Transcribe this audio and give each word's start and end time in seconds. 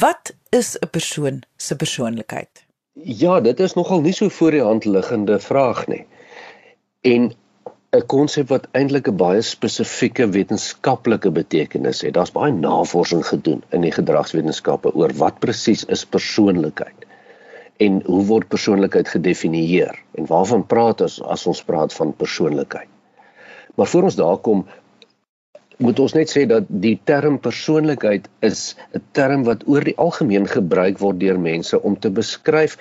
Wat 0.00 0.32
is 0.56 0.80
'n 0.80 0.88
persoon 0.90 1.44
se 1.56 1.76
persoonlikheid? 1.76 2.64
Ja, 2.92 3.40
dit 3.40 3.60
is 3.60 3.74
nogal 3.74 4.00
nie 4.00 4.12
so 4.12 4.28
voor 4.28 4.50
die 4.50 4.62
hand 4.62 4.84
liggende 4.84 5.40
vraag 5.40 5.86
nie. 5.86 6.06
En 7.00 7.32
'n 7.98 8.06
konsep 8.06 8.50
wat 8.54 8.66
eintlik 8.78 9.08
'n 9.10 9.16
baie 9.20 9.40
spesifieke 9.46 10.26
wetenskaplike 10.34 11.30
betekenis 11.38 12.02
het. 12.04 12.12
Daar's 12.14 12.32
baie 12.36 12.52
navorsing 12.52 13.24
gedoen 13.26 13.64
in 13.76 13.86
die 13.86 13.90
gedragswetenskappe 13.96 14.92
oor 15.00 15.14
wat 15.22 15.40
presies 15.44 15.82
is 15.96 16.04
persoonlikheid 16.16 17.08
en 17.86 17.96
hoe 18.06 18.20
word 18.28 18.46
persoonlikheid 18.52 19.10
gedefinieer 19.14 19.98
en 20.20 20.30
waarvan 20.30 20.62
praat 20.74 21.02
ons 21.08 21.18
as 21.36 21.46
ons 21.50 21.64
praat 21.72 21.96
van 21.98 22.14
persoonlikheid. 22.22 22.86
Maar 23.74 23.90
voor 23.94 24.08
ons 24.12 24.20
daar 24.22 24.38
kom 24.38 24.62
moet 25.88 25.98
ons 26.06 26.14
net 26.20 26.30
sê 26.36 26.46
dat 26.46 26.70
die 26.86 26.96
term 27.12 27.40
persoonlikheid 27.48 28.30
is 28.52 28.76
'n 28.94 29.02
term 29.18 29.44
wat 29.50 29.66
oor 29.66 29.90
die 29.90 29.98
algemeen 30.06 30.46
gebruik 30.46 31.02
word 31.02 31.20
deur 31.26 31.42
mense 31.50 31.82
om 31.82 31.98
te 31.98 32.10
beskryf 32.22 32.78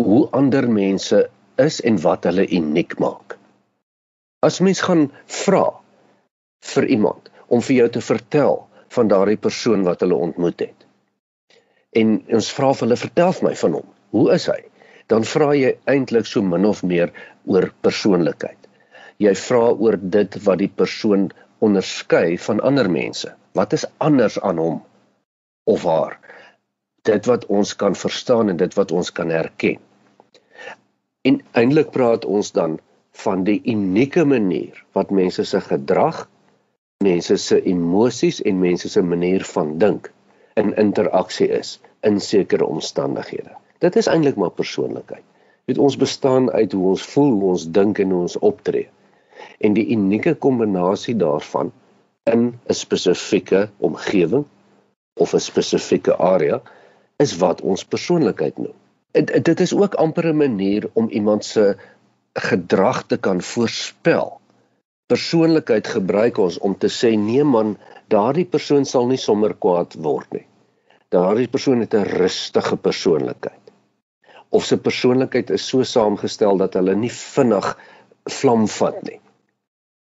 hoe 0.00 0.28
ander 0.30 0.70
mense 0.70 1.26
is 1.68 1.80
en 1.80 2.00
wat 2.08 2.24
hulle 2.24 2.48
uniek 2.48 2.98
maak. 2.98 3.33
As 4.44 4.60
mens 4.60 4.82
gaan 4.84 5.08
vra 5.40 5.64
vir 6.74 6.86
iemand 6.96 7.30
om 7.48 7.62
vir 7.64 7.76
jou 7.76 7.88
te 7.96 8.02
vertel 8.04 8.58
van 8.96 9.10
daardie 9.10 9.40
persoon 9.40 9.84
wat 9.88 10.04
hulle 10.04 10.18
ontmoet 10.26 10.66
het. 10.66 10.86
En 11.96 12.18
ons 12.38 12.50
vra 12.56 12.72
vir 12.74 12.86
hulle 12.86 13.00
vertel 13.00 13.32
vir 13.38 13.48
my 13.48 13.54
van 13.62 13.76
hom. 13.78 13.88
Hoe 14.16 14.26
is 14.34 14.48
hy? 14.50 14.60
Dan 15.12 15.26
vra 15.28 15.52
jy 15.56 15.74
eintlik 15.90 16.28
so 16.28 16.42
min 16.42 16.66
of 16.68 16.82
meer 16.82 17.12
oor 17.50 17.68
persoonlikheid. 17.86 18.58
Jy 19.22 19.34
vra 19.38 19.70
oor 19.72 19.98
dit 20.16 20.38
wat 20.46 20.60
die 20.62 20.70
persoon 20.82 21.28
onderskei 21.64 22.36
van 22.46 22.62
ander 22.66 22.90
mense. 22.90 23.30
Wat 23.54 23.76
is 23.76 23.86
anders 24.02 24.38
aan 24.40 24.58
hom 24.58 24.80
of 25.70 25.84
haar? 25.88 26.18
Dit 27.04 27.28
wat 27.30 27.44
ons 27.52 27.74
kan 27.76 27.94
verstaan 27.94 28.50
en 28.50 28.58
dit 28.60 28.74
wat 28.76 28.92
ons 28.92 29.12
kan 29.12 29.30
herken. 29.30 29.78
En 31.24 31.40
eintlik 31.56 31.92
praat 31.94 32.24
ons 32.24 32.50
dan 32.52 32.78
van 33.14 33.44
die 33.44 33.60
unieke 33.64 34.24
manier 34.24 34.84
wat 34.92 35.10
mense 35.10 35.44
se 35.44 35.60
gedrag, 35.60 36.24
mense 37.04 37.36
se 37.36 37.60
emosies 37.62 38.40
en 38.42 38.58
mense 38.58 38.88
se 38.88 39.02
manier 39.02 39.44
van 39.44 39.78
dink 39.78 40.10
in 40.60 40.74
interaksie 40.80 41.48
is 41.48 41.78
in 42.06 42.20
sekere 42.20 42.66
omstandighede. 42.66 43.54
Dit 43.78 43.96
is 43.96 44.06
eintlik 44.10 44.36
maar 44.36 44.54
persoonlikheid. 44.54 45.24
Dit 45.64 45.78
ons 45.78 45.96
bestaan 45.96 46.50
uit 46.52 46.72
hoe 46.72 46.88
ons 46.92 47.06
voel, 47.14 47.30
hoe 47.30 47.50
ons 47.54 47.70
dink 47.70 47.98
en 47.98 48.10
hoe 48.10 48.20
ons 48.26 48.38
optree. 48.38 48.88
En 49.58 49.74
die 49.76 49.86
unieke 49.94 50.34
kombinasie 50.34 51.16
daarvan 51.16 51.72
in 52.30 52.54
'n 52.68 52.74
spesifieke 52.74 53.68
omgewing 53.78 54.44
of 55.14 55.34
'n 55.34 55.40
spesifieke 55.40 56.16
area 56.16 56.62
is 57.16 57.36
wat 57.36 57.60
ons 57.60 57.84
persoonlikheid 57.84 58.58
noem. 58.58 58.76
Dit, 59.10 59.44
dit 59.44 59.60
is 59.60 59.74
ook 59.74 59.94
amper 59.94 60.26
'n 60.28 60.36
manier 60.36 60.90
om 60.92 61.08
iemand 61.08 61.44
se 61.44 61.76
gedrag 62.34 63.06
te 63.06 63.16
kan 63.16 63.42
voorspel. 63.42 64.40
Persoonlikheid 65.06 65.86
gebruik 65.86 66.38
ons 66.38 66.58
om 66.58 66.74
te 66.78 66.88
sê 66.88 67.14
nee 67.16 67.44
man, 67.44 67.76
daardie 68.10 68.46
persoon 68.46 68.84
sal 68.84 69.06
nie 69.06 69.20
sommer 69.20 69.54
kwaad 69.54 69.94
word 70.02 70.32
nie. 70.32 70.46
Daardie 71.14 71.48
persoon 71.48 71.80
het 71.80 71.94
'n 71.94 72.08
rustige 72.18 72.76
persoonlikheid. 72.76 73.60
Of 74.50 74.64
sy 74.64 74.76
persoonlikheid 74.76 75.50
is 75.50 75.68
so 75.68 75.82
saamgestel 75.82 76.56
dat 76.56 76.74
hulle 76.74 76.94
nie 76.94 77.10
vinnig 77.10 77.76
vlam 78.30 78.66
vat 78.68 79.02
nie. 79.02 79.20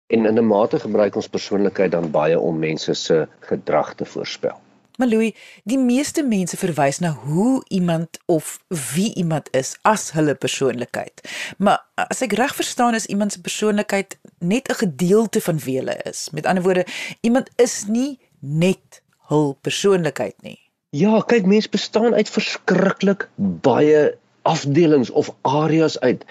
En 0.08 0.26
in 0.26 0.38
'n 0.38 0.46
mate 0.46 0.78
gebruik 0.78 1.16
ons 1.16 1.28
persoonlikheid 1.28 1.90
dan 1.90 2.10
baie 2.10 2.38
om 2.40 2.58
mense 2.58 2.94
se 2.94 3.26
gedrag 3.40 3.94
te 3.94 4.04
voorspel. 4.04 4.60
Maar 5.02 5.10
Louis, 5.10 5.34
die 5.66 5.78
meeste 5.82 6.22
mense 6.22 6.54
verwys 6.56 7.00
na 7.02 7.08
hoe 7.10 7.64
iemand 7.74 8.18
of 8.30 8.60
wie 8.94 9.14
iemand 9.18 9.48
is 9.50 9.72
as 9.82 10.12
hulle 10.14 10.36
persoonlikheid. 10.38 11.24
Maar 11.58 11.80
as 12.06 12.22
ek 12.22 12.36
reg 12.38 12.54
verstaan 12.54 12.94
is 12.94 13.08
iemand 13.10 13.34
se 13.34 13.40
persoonlikheid 13.42 14.14
net 14.38 14.70
'n 14.70 14.78
gedeelte 14.82 15.42
van 15.42 15.58
wie 15.58 15.74
hulle 15.80 15.96
is. 16.06 16.28
Met 16.30 16.46
ander 16.46 16.62
woorde, 16.62 16.86
iemand 17.20 17.50
is 17.56 17.84
nie 17.88 18.20
net 18.38 19.02
hul 19.26 19.58
persoonlikheid 19.60 20.38
nie. 20.46 20.60
Ja, 20.94 21.18
kyk, 21.26 21.50
mense 21.50 21.68
bestaan 21.68 22.14
uit 22.14 22.30
verskriklik 22.30 23.28
baie 23.66 24.14
afdelings 24.42 25.10
of 25.10 25.34
areas 25.42 26.00
uit. 26.00 26.24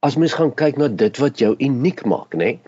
As 0.00 0.16
mens 0.16 0.34
gaan 0.34 0.54
kyk 0.54 0.76
na 0.76 0.88
dit 0.88 1.16
wat 1.22 1.38
jou 1.38 1.54
uniek 1.58 2.04
maak, 2.04 2.34
nê? 2.34 2.58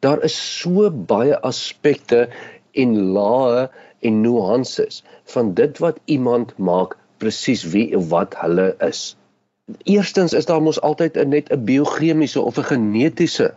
Daar 0.00 0.22
is 0.22 0.58
so 0.58 0.90
baie 0.90 1.38
aspekte 1.38 2.28
en 2.74 2.98
lae 3.14 3.68
en 4.00 4.20
nuances 4.20 5.04
van 5.24 5.54
dit 5.54 5.78
wat 5.78 6.00
iemand 6.04 6.56
maak 6.58 6.96
presies 7.16 7.64
wie 7.64 7.92
en 7.92 8.08
wat 8.08 8.36
hulle 8.38 8.74
is. 8.78 9.16
Eerstens 9.82 10.32
is 10.32 10.46
daar 10.46 10.62
mos 10.62 10.80
altyd 10.80 11.16
'n 11.16 11.28
net 11.28 11.50
'n 11.52 11.64
biochemiese 11.64 12.40
of 12.40 12.58
'n 12.58 12.68
genetiese 12.72 13.54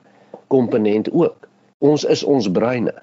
komponent 0.48 1.12
ook. 1.12 1.48
Ons 1.78 2.04
is 2.04 2.24
ons 2.24 2.52
breine. 2.52 2.94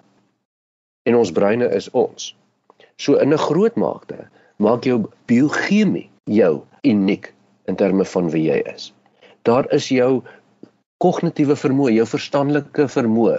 En 1.03 1.17
ons 1.17 1.33
breine 1.33 1.69
is 1.69 1.91
ons. 1.91 2.37
So 2.97 3.15
in 3.15 3.33
'n 3.33 3.39
groot 3.39 3.77
mate 3.77 4.29
maak 4.57 4.85
jou 4.85 5.05
biochemie 5.27 6.11
jou 6.25 6.63
uniek 6.83 7.35
in 7.65 7.77
terme 7.77 8.05
van 8.05 8.31
wie 8.31 8.43
jy 8.51 8.63
is. 8.75 8.93
Daar 9.43 9.73
is 9.73 9.89
jou 9.89 10.23
kognitiewe 11.03 11.57
vermoë, 11.61 11.93
jou 11.99 12.07
verstandelike 12.09 12.87
vermoë, 12.89 13.39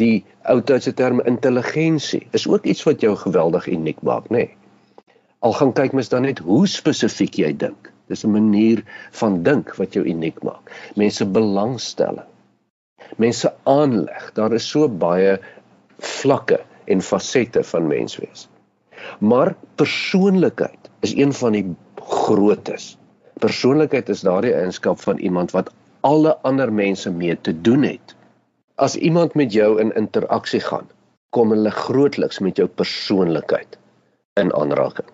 die 0.00 0.24
ou 0.50 0.60
tydse 0.66 0.92
term 0.98 1.20
intelligensie, 1.30 2.26
is 2.34 2.46
ook 2.50 2.66
iets 2.66 2.82
wat 2.86 3.02
jou 3.04 3.14
geweldig 3.16 3.68
uniek 3.70 4.00
maak, 4.02 4.30
nê? 4.30 4.46
Nee. 4.46 4.54
Al 5.46 5.52
gaan 5.54 5.74
kyk 5.76 5.92
mens 5.94 6.08
dan 6.10 6.24
net 6.26 6.40
hoe 6.42 6.64
spesifiek 6.66 7.36
jy 7.38 7.52
dink. 7.60 7.92
Dis 8.10 8.24
'n 8.24 8.32
manier 8.32 8.82
van 9.20 9.42
dink 9.42 9.74
wat 9.76 9.94
jou 9.94 10.04
uniek 10.04 10.42
maak. 10.42 10.70
Mense 10.96 11.26
belangstelling. 11.26 12.26
Mense 13.16 13.54
aanleg. 13.64 14.32
Daar 14.34 14.52
is 14.52 14.68
so 14.68 14.88
baie 14.88 15.38
vlakke 15.98 16.60
en 16.86 17.00
fasette 17.00 17.62
van 17.62 17.86
menswees. 17.86 18.48
Maar 19.20 19.54
persoonlikheid 19.74 20.90
is 21.00 21.14
een 21.14 21.32
van 21.32 21.52
die 21.52 21.76
grootes. 22.00 22.98
Persoonlikheid 23.38 24.08
is 24.08 24.20
daardie 24.20 24.54
eienskap 24.54 25.00
van 25.00 25.18
iemand 25.18 25.50
wat 25.50 25.70
alle 26.06 26.36
ander 26.46 26.70
mense 26.72 27.10
mee 27.10 27.40
te 27.40 27.60
doen 27.60 27.82
het. 27.82 28.14
As 28.74 28.94
iemand 28.96 29.34
met 29.34 29.52
jou 29.52 29.80
in 29.80 29.90
interaksie 29.98 30.60
gaan, 30.60 30.86
kom 31.34 31.50
hulle 31.50 31.70
grootliks 31.70 32.38
met 32.38 32.56
jou 32.56 32.68
persoonlikheid 32.68 33.78
in 34.38 34.52
aanraking. 34.54 35.08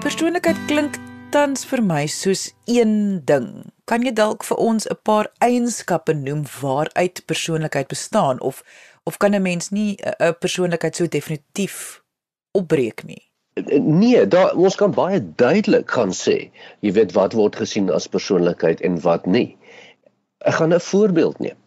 Persoonlikheid 0.00 0.58
klink 0.66 0.98
tans 1.30 1.62
vir 1.70 1.84
my 1.86 2.06
soos 2.10 2.48
een 2.66 3.22
ding. 3.24 3.70
Kan 3.86 4.02
jy 4.02 4.10
dalk 4.16 4.42
vir 4.44 4.58
ons 4.58 4.90
'n 4.90 4.98
paar 5.06 5.30
eienskappe 5.38 6.14
noem 6.14 6.42
waaruit 6.60 7.22
persoonlikheid 7.26 7.88
bestaan 7.88 8.40
of 8.40 8.64
of 9.06 9.16
kan 9.18 9.34
'n 9.34 9.42
mens 9.42 9.70
nie 9.70 9.96
'n 10.02 10.34
persoonlikheid 10.40 10.96
so 10.96 11.06
definitief 11.06 12.02
opbreek 12.52 13.04
nie? 13.04 13.29
Nee, 13.54 14.26
daar 14.26 14.54
ons 14.54 14.76
kan 14.78 14.92
baie 14.94 15.18
duidelik 15.36 15.90
gaan 15.90 16.12
sê, 16.14 16.50
jy 16.80 16.92
weet 16.94 17.14
wat 17.16 17.34
word 17.34 17.56
gesien 17.58 17.90
as 17.90 18.06
persoonlikheid 18.06 18.80
en 18.86 19.00
wat 19.02 19.26
nie. 19.26 19.58
Ek 20.46 20.60
gaan 20.60 20.74
'n 20.74 20.80
voorbeeld 20.80 21.38
neem. 21.38 21.58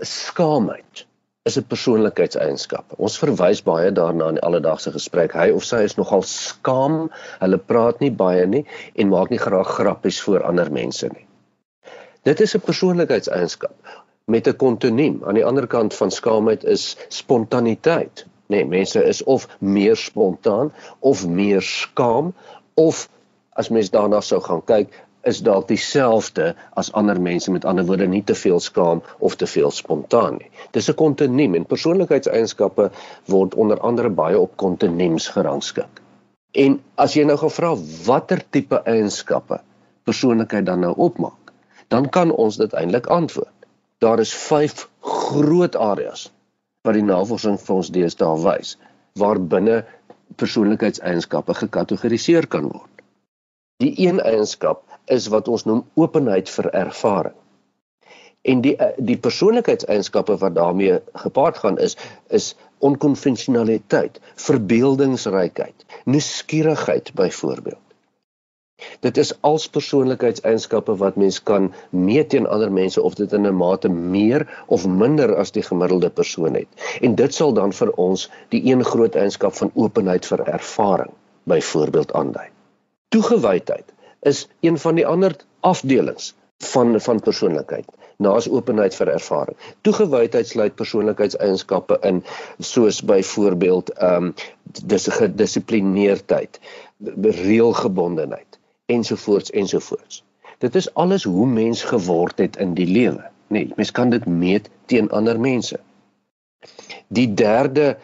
Skaamheid 0.00 1.04
is 1.44 1.58
'n 1.58 1.66
persoonlikheidseienskap. 1.68 2.96
Ons 2.96 3.18
verwys 3.18 3.62
baie 3.62 3.92
daarna 3.92 4.28
in 4.28 4.40
alledaagse 4.40 4.92
gesprek. 4.92 5.32
Hy 5.32 5.50
of 5.50 5.64
sy 5.64 5.82
is 5.84 5.96
nogal 5.96 6.22
skaam. 6.22 7.10
Hulle 7.40 7.58
praat 7.58 8.00
nie 8.00 8.10
baie 8.10 8.46
nie 8.46 8.64
en 8.94 9.08
maak 9.08 9.30
nie 9.30 9.38
graag 9.38 9.68
grappies 9.68 10.20
voor 10.22 10.42
ander 10.42 10.72
mense 10.72 11.08
nie. 11.12 11.26
Dit 12.24 12.40
is 12.40 12.54
'n 12.54 12.60
persoonlikheidseienskap 12.60 13.76
met 14.26 14.48
'n 14.48 14.56
kontinuum. 14.56 15.22
Aan 15.24 15.34
die 15.34 15.44
ander 15.44 15.66
kant 15.66 15.94
van 15.94 16.10
skaamheid 16.10 16.64
is 16.64 16.96
spontaniteit 17.08 18.26
Nee, 18.52 18.64
mense 18.64 19.00
is 19.04 19.22
of 19.22 19.48
meer 19.58 19.96
spontaan 19.96 20.72
of 21.00 21.26
meer 21.26 21.62
skaam 21.62 22.34
of 22.74 23.08
as 23.54 23.70
mens 23.70 23.90
daarna 23.90 24.20
sou 24.20 24.40
gaan 24.42 24.62
kyk, 24.66 24.92
is 25.24 25.40
dalk 25.46 25.68
dieselfde 25.70 26.52
as 26.76 26.90
ander 26.92 27.20
mense 27.20 27.52
met 27.52 27.64
ander 27.64 27.86
woorde 27.88 28.06
nie 28.10 28.22
te 28.26 28.34
veel 28.36 28.60
skaam 28.60 29.00
of 29.24 29.36
te 29.40 29.46
veel 29.48 29.70
spontaan 29.72 30.38
nie. 30.40 30.50
Dis 30.76 30.90
'n 30.90 30.98
kontinuum 31.00 31.54
en 31.54 31.64
persoonlikheidseienskappe 31.64 32.90
word 33.26 33.54
onder 33.54 33.80
andere 33.80 34.10
baie 34.10 34.38
op 34.38 34.56
kontinuums 34.56 35.28
gerangskik. 35.28 36.02
En 36.52 36.80
as 36.96 37.14
jy 37.14 37.24
nou 37.24 37.36
gevra 37.36 37.74
watter 38.06 38.42
tipe 38.50 38.82
eienskappe 38.84 39.60
persoonlikheid 40.04 40.66
dan 40.66 40.80
nou 40.80 40.94
opmaak, 40.96 41.52
dan 41.88 42.08
kan 42.08 42.30
ons 42.30 42.56
dit 42.56 42.72
eintlik 42.72 43.06
antwoord. 43.06 43.54
Daar 43.98 44.20
is 44.20 44.34
5 44.34 44.88
groot 45.00 45.76
areas 45.76 46.30
wat 46.84 46.98
die 46.98 47.04
navorsing 47.04 47.56
vir 47.60 47.76
ons 47.76 47.92
deesdae 47.92 48.40
wys 48.44 48.74
waar 49.20 49.38
binne 49.38 49.84
persoonlikheidseienskappe 50.40 51.54
gekategoriseer 51.60 52.48
kan 52.50 52.66
word. 52.72 52.90
Die 53.82 53.94
een 54.06 54.20
eienskap 54.20 54.82
is 55.12 55.28
wat 55.32 55.48
ons 55.48 55.64
noem 55.68 55.84
openheid 56.00 56.50
vir 56.50 56.70
ervaring. 56.74 57.36
En 58.44 58.60
die 58.64 58.74
die 59.10 59.16
persoonlikheidseienskappe 59.16 60.36
wat 60.42 60.56
daarmee 60.58 60.98
gepaard 61.24 61.62
gaan 61.62 61.78
is 61.78 61.96
is 62.28 62.52
onkonvensionaliteit, 62.84 64.20
verbeeldingsrykheid, 64.46 65.86
nuuskierigheid 66.04 67.14
byvoorbeeld. 67.16 67.83
Dit 69.04 69.16
is 69.16 69.30
als 69.40 69.64
persoonlikheidseienskappe 69.68 70.94
wat 70.96 71.16
mens 71.20 71.36
kan 71.48 71.66
meet 71.90 72.28
teen 72.32 72.46
ander 72.46 72.72
mense 72.72 73.02
of 73.02 73.14
dit 73.14 73.32
in 73.36 73.46
'n 73.46 73.56
mate 73.56 73.88
meer 73.88 74.44
of 74.66 74.86
minder 74.86 75.34
as 75.42 75.50
die 75.56 75.62
gemiddelde 75.62 76.10
persoon 76.10 76.54
het. 76.54 76.98
En 77.00 77.14
dit 77.14 77.34
sal 77.34 77.52
dan 77.52 77.72
vir 77.72 77.90
ons 78.04 78.30
die 78.54 78.62
een 78.70 78.84
groot 78.84 79.14
eienskap 79.14 79.54
van 79.54 79.70
openheid 79.74 80.26
vir 80.26 80.40
ervaring 80.40 81.12
byvoorbeeld 81.42 82.12
aandui. 82.12 82.48
Toegewydheid 83.08 83.92
is 84.20 84.48
een 84.60 84.78
van 84.78 84.94
die 84.94 85.06
ander 85.06 85.36
afdelings 85.60 86.34
van 86.58 87.00
van 87.00 87.20
persoonlikheid 87.20 87.92
naas 88.16 88.48
openheid 88.48 88.94
vir 88.94 89.08
ervaring. 89.08 89.56
Toegewydheid 89.80 90.48
sluit 90.48 90.74
persoonlikheidseienskappe 90.74 91.98
in 92.02 92.24
soos 92.58 93.04
byvoorbeeld 93.04 93.90
ehm 93.90 94.24
um, 94.24 94.34
dis 94.86 95.06
gedissiplineerdheid, 95.06 96.60
reëlgebondenheid 97.44 98.58
ensovoorts 98.86 99.50
ensovoorts. 99.50 100.22
Dit 100.58 100.74
is 100.74 100.94
alles 100.94 101.24
hoe 101.24 101.46
mens 101.46 101.82
geword 101.82 102.38
het 102.38 102.56
in 102.56 102.74
die 102.74 102.86
lewe. 102.86 103.30
Nee, 103.46 103.72
mens 103.76 103.90
kan 103.90 104.10
dit 104.10 104.26
meet 104.26 104.70
teen 104.86 105.10
ander 105.10 105.40
mense. 105.40 105.80
Die 107.08 107.34
derde 107.34 107.96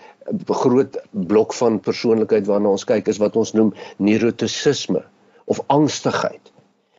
groot 0.47 1.01
blok 1.11 1.53
van 1.55 1.81
persoonlikheid 1.81 2.47
waarna 2.47 2.73
ons 2.77 2.85
kyk 2.85 3.09
is 3.09 3.19
wat 3.19 3.37
ons 3.37 3.53
noem 3.53 3.75
neurotissisme 3.97 5.03
of 5.45 5.61
angstigheid. 5.67 6.53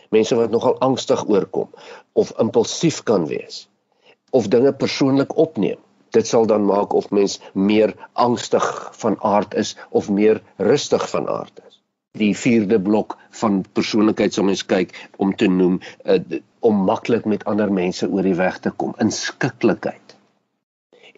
Mense 0.10 0.36
wat 0.36 0.52
nogal 0.52 0.78
angstig 0.80 1.24
oorkom 1.30 1.70
of 2.14 2.34
impulsief 2.40 3.04
kan 3.04 3.28
wees 3.30 3.68
of 4.32 4.48
dinge 4.48 4.74
persoonlik 4.74 5.36
opneem. 5.38 5.80
Dit 6.12 6.28
sal 6.28 6.46
dan 6.46 6.66
maak 6.66 6.94
of 6.94 7.10
mens 7.10 7.40
meer 7.54 7.96
angstig 8.14 8.66
van 9.00 9.18
aard 9.24 9.54
is 9.54 9.76
of 9.90 10.10
meer 10.10 10.42
rustig 10.58 11.10
van 11.10 11.28
aard 11.30 11.60
is. 11.68 11.71
Die 12.20 12.34
vierde 12.36 12.80
blok 12.84 13.14
van 13.40 13.62
persoonlikheid 13.78 14.36
sal 14.36 14.48
mens 14.50 14.64
kyk 14.68 14.92
om 15.24 15.32
te 15.36 15.48
noem 15.48 15.78
uh, 16.04 16.18
om 16.60 16.82
maklik 16.88 17.28
met 17.34 17.46
ander 17.48 17.72
mense 17.72 18.10
oor 18.10 18.28
die 18.28 18.36
weg 18.36 18.60
te 18.66 18.74
kom, 18.84 18.92
inskikkelikheid. 19.06 20.18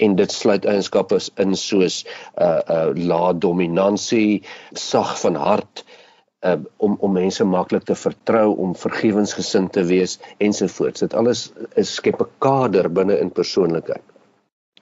En 0.05 0.15
dit 0.19 0.31
sluit 0.31 0.65
eienskappe 0.69 1.19
in 1.41 1.57
soos 1.57 2.03
'n 2.03 2.45
uh, 2.45 2.61
uh, 2.75 2.93
lae 3.09 3.33
dominansie, 3.47 4.43
sag 4.85 5.17
van 5.25 5.35
hart, 5.35 5.83
uh, 6.45 6.59
om 6.77 6.97
om 6.99 7.17
mense 7.17 7.43
maklik 7.43 7.89
te 7.89 7.97
vertrou, 8.05 8.47
om 8.55 8.77
vergewensgesind 8.85 9.73
te 9.73 9.83
wees 9.89 10.19
ensovoorts. 10.37 11.05
Dit 11.07 11.13
alles 11.13 11.51
is 11.75 11.93
skep 11.97 12.21
'n 12.21 12.33
kader 12.37 12.89
binne 12.89 13.19
in 13.19 13.31
persoonlikheid 13.31 14.12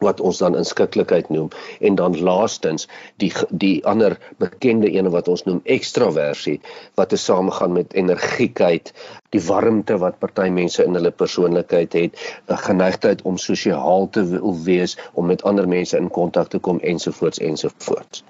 wat 0.01 0.21
ons 0.21 0.42
dan 0.42 0.57
inskikkelikheid 0.57 1.30
noem 1.30 1.50
en 1.80 1.95
dan 2.00 2.18
laastens 2.19 2.88
die 3.21 3.31
die 3.50 3.86
ander 3.86 4.18
bekende 4.42 4.89
ene 4.89 5.13
wat 5.13 5.30
ons 5.31 5.44
noem 5.45 5.62
ekstraversie 5.75 6.57
wat 7.00 7.13
te 7.13 7.19
samegaan 7.21 7.74
met 7.77 7.94
energiekheid, 7.94 8.94
die 9.36 9.42
warmte 9.45 9.98
wat 10.01 10.19
party 10.19 10.50
mense 10.50 10.83
in 10.83 10.98
hulle 10.98 11.12
persoonlikheid 11.12 11.94
het, 11.94 12.18
'n 12.50 12.63
geneigtheid 12.68 13.21
om 13.21 13.38
sosiaal 13.38 14.09
te 14.09 14.25
wil 14.33 14.57
wees, 14.63 14.98
om 15.13 15.25
met 15.25 15.44
ander 15.44 15.68
mense 15.68 15.98
in 15.98 16.09
kontak 16.09 16.50
te 16.50 16.59
kom 16.59 16.80
ensovoorts 16.80 17.39
ensovoorts. 17.39 18.24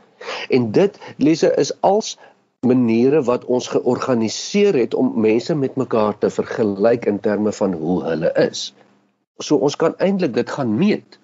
En 0.49 0.71
dit 0.71 0.99
lesse 1.17 1.53
is 1.55 1.71
als 1.81 2.17
maniere 2.59 3.23
wat 3.23 3.45
ons 3.45 3.67
georganiseer 3.67 4.73
het 4.73 4.93
om 4.93 5.13
mense 5.21 5.55
met 5.55 5.75
mekaar 5.75 6.17
te 6.17 6.29
vergelyk 6.29 7.05
in 7.05 7.19
terme 7.19 7.51
van 7.51 7.73
hoe 7.73 8.03
hulle 8.03 8.31
is. 8.49 8.73
So 9.37 9.55
ons 9.55 9.75
kan 9.75 9.97
eintlik 9.97 10.33
dit 10.33 10.49
gaan 10.49 10.77
meet 10.77 11.17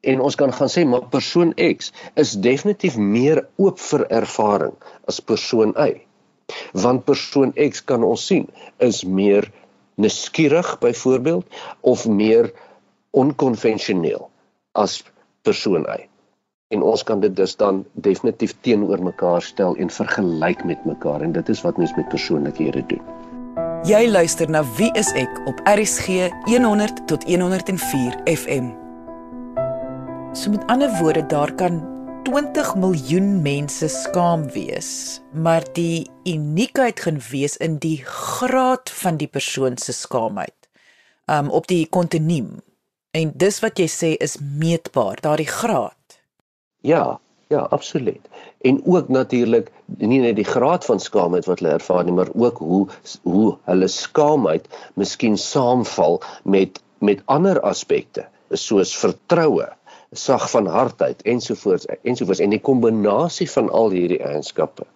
en 0.00 0.20
ons 0.20 0.38
kan 0.38 0.52
gaan 0.52 0.72
sê 0.72 0.84
maar 0.86 1.08
persoon 1.12 1.54
X 1.54 1.92
is 2.14 2.36
definitief 2.48 2.96
meer 2.96 3.44
oop 3.56 3.80
vir 3.82 4.06
ervaring 4.20 4.76
as 5.10 5.20
persoon 5.20 5.74
Y. 5.76 6.04
Want 6.72 7.04
persoon 7.04 7.52
X 7.56 7.84
kan 7.84 8.04
ons 8.04 8.26
sien 8.26 8.46
is 8.78 9.04
meer 9.04 9.50
nuuskierig 9.96 10.78
byvoorbeeld 10.80 11.46
of 11.80 12.06
meer 12.06 12.52
onkonvensioneel 13.10 14.30
as 14.72 15.02
persoon 15.42 15.84
Y 15.88 16.06
en 16.68 16.82
ons 16.82 17.02
kan 17.04 17.20
dit 17.20 17.36
dus 17.36 17.56
dan 17.56 17.84
definitief 17.92 18.54
teenoor 18.60 19.00
mekaar 19.02 19.42
stel 19.42 19.76
en 19.76 19.90
vergelyk 19.90 20.64
met 20.64 20.84
mekaar 20.84 21.24
en 21.24 21.32
dit 21.32 21.48
is 21.48 21.62
wat 21.64 21.76
mens 21.80 21.94
met 21.96 22.08
persoonlikhede 22.08 22.84
doen. 22.92 23.00
Jy 23.88 24.08
luister 24.10 24.50
na 24.50 24.64
Wie 24.76 24.90
is 24.98 25.12
ek 25.16 25.40
op 25.48 25.62
RSG 25.64 26.28
100 26.50 27.06
tot 27.06 27.24
104 27.24 28.20
FM. 28.26 28.87
So 30.38 30.50
met 30.50 30.66
ander 30.70 30.90
woorde 31.00 31.26
daar 31.26 31.50
kan 31.54 31.80
20 32.22 32.74
miljoen 32.78 33.42
mense 33.42 33.88
skaam 33.88 34.44
wees, 34.54 35.20
maar 35.34 35.64
die 35.74 36.06
uniekheid 36.24 37.00
gaan 37.00 37.18
wees 37.30 37.56
in 37.56 37.80
die 37.82 38.04
graad 38.06 38.90
van 39.00 39.16
die 39.18 39.26
persoon 39.26 39.74
se 39.82 39.92
skaamheid. 39.92 40.68
Um 41.26 41.50
op 41.50 41.66
die 41.66 41.88
kontinuum. 41.90 42.60
En 43.10 43.32
dis 43.34 43.58
wat 43.64 43.82
jy 43.82 43.88
sê 43.90 44.12
is 44.22 44.36
meetbaar, 44.38 45.18
daardie 45.26 45.48
graad. 45.50 46.20
Ja, 46.86 47.18
ja, 47.50 47.66
absoluut. 47.74 48.30
En 48.62 48.78
ook 48.86 49.08
natuurlik 49.08 49.72
nie 49.86 50.20
net 50.22 50.38
die 50.38 50.46
graad 50.46 50.86
van 50.86 51.02
skaamheid 51.02 51.50
wat 51.50 51.64
hulle 51.64 51.74
ervaar 51.80 52.06
nie, 52.06 52.14
maar 52.14 52.30
ook 52.34 52.62
hoe 52.62 52.84
hoe 53.26 53.56
hulle 53.66 53.90
skaamheid 53.90 54.70
miskien 54.94 55.34
saamval 55.34 56.22
met 56.44 56.78
met 56.98 57.26
ander 57.26 57.58
aspekte, 57.60 58.28
soos 58.54 58.94
vertroue, 58.98 59.66
sag 60.12 60.50
van 60.50 60.66
hartheid 60.66 61.22
ensovoorts 61.22 61.86
ensovoorts 62.02 62.40
en 62.40 62.50
die 62.50 62.60
kombinasie 62.60 63.50
van 63.50 63.70
al 63.70 63.90
hierdie 63.90 64.22
eienskappe 64.24 64.86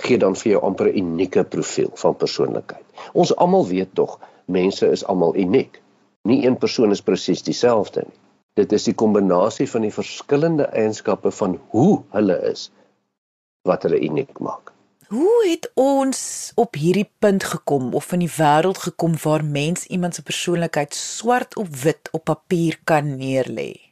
gee 0.00 0.18
dan 0.18 0.36
vir 0.36 0.52
jou 0.52 0.62
amper 0.64 0.88
'n 0.88 0.98
unieke 0.98 1.44
profiel 1.44 1.90
van 1.94 2.16
persoonlikheid. 2.16 2.84
Ons 3.12 3.36
almal 3.36 3.66
weet 3.66 3.94
tog, 3.94 4.18
mense 4.44 4.86
is 4.90 5.04
almal 5.04 5.36
uniek. 5.36 5.82
Nie 6.22 6.46
een 6.46 6.56
persoon 6.56 6.90
is 6.90 7.02
presies 7.02 7.42
dieselfde 7.42 8.00
nie. 8.06 8.18
Dit 8.54 8.72
is 8.72 8.84
die 8.84 8.94
kombinasie 8.94 9.68
van 9.70 9.82
die 9.82 9.92
verskillende 9.92 10.64
eienskappe 10.64 11.30
van 11.30 11.58
hoe 11.68 12.02
hulle 12.10 12.40
is 12.50 12.70
wat 13.62 13.82
hulle 13.82 14.00
uniek 14.00 14.38
maak. 14.38 14.72
Hoe 15.08 15.48
het 15.50 15.70
ons 15.74 16.52
op 16.54 16.74
hierdie 16.74 17.10
punt 17.18 17.44
gekom 17.44 17.94
of 17.94 18.12
in 18.12 18.18
die 18.18 18.34
wêreld 18.36 18.78
gekom 18.78 19.16
waar 19.22 19.44
mens 19.44 19.86
iemand 19.86 20.14
se 20.14 20.22
persoonlikheid 20.22 20.94
swart 20.94 21.56
op 21.56 21.66
wit 21.82 22.08
op 22.12 22.24
papier 22.24 22.80
kan 22.84 23.16
neerlê? 23.16 23.89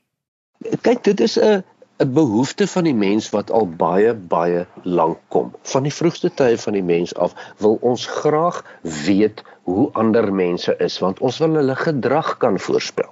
Kyk, 0.59 1.05
dit 1.07 1.21
is 1.21 1.38
'n 1.38 1.62
'n 2.03 2.12
behoefte 2.15 2.67
van 2.67 2.85
die 2.85 2.95
mens 2.95 3.29
wat 3.35 3.50
al 3.59 3.67
baie 3.83 4.15
baie 4.15 4.67
lank 4.83 5.19
kom. 5.35 5.53
Van 5.73 5.83
die 5.87 5.93
vroegste 5.95 6.31
tye 6.41 6.59
van 6.62 6.73
die 6.73 6.83
mens 6.83 7.15
af 7.15 7.35
wil 7.59 7.79
ons 7.91 8.07
graag 8.07 8.59
weet 9.07 9.43
hoe 9.62 9.87
ander 9.93 10.33
mense 10.41 10.75
is 10.87 10.99
want 11.05 11.23
ons 11.29 11.38
wil 11.45 11.55
hulle 11.61 11.77
gedrag 11.83 12.37
kan 12.45 12.59
voorspel. 12.67 13.11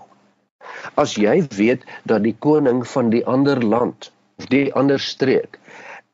As 0.94 1.14
jy 1.14 1.36
weet 1.60 1.86
dat 2.02 2.26
die 2.26 2.34
koning 2.48 2.82
van 2.96 3.14
die 3.14 3.22
ander 3.36 3.62
land 3.62 4.10
of 4.38 4.50
die 4.56 4.74
ander 4.74 4.98
streek 4.98 5.58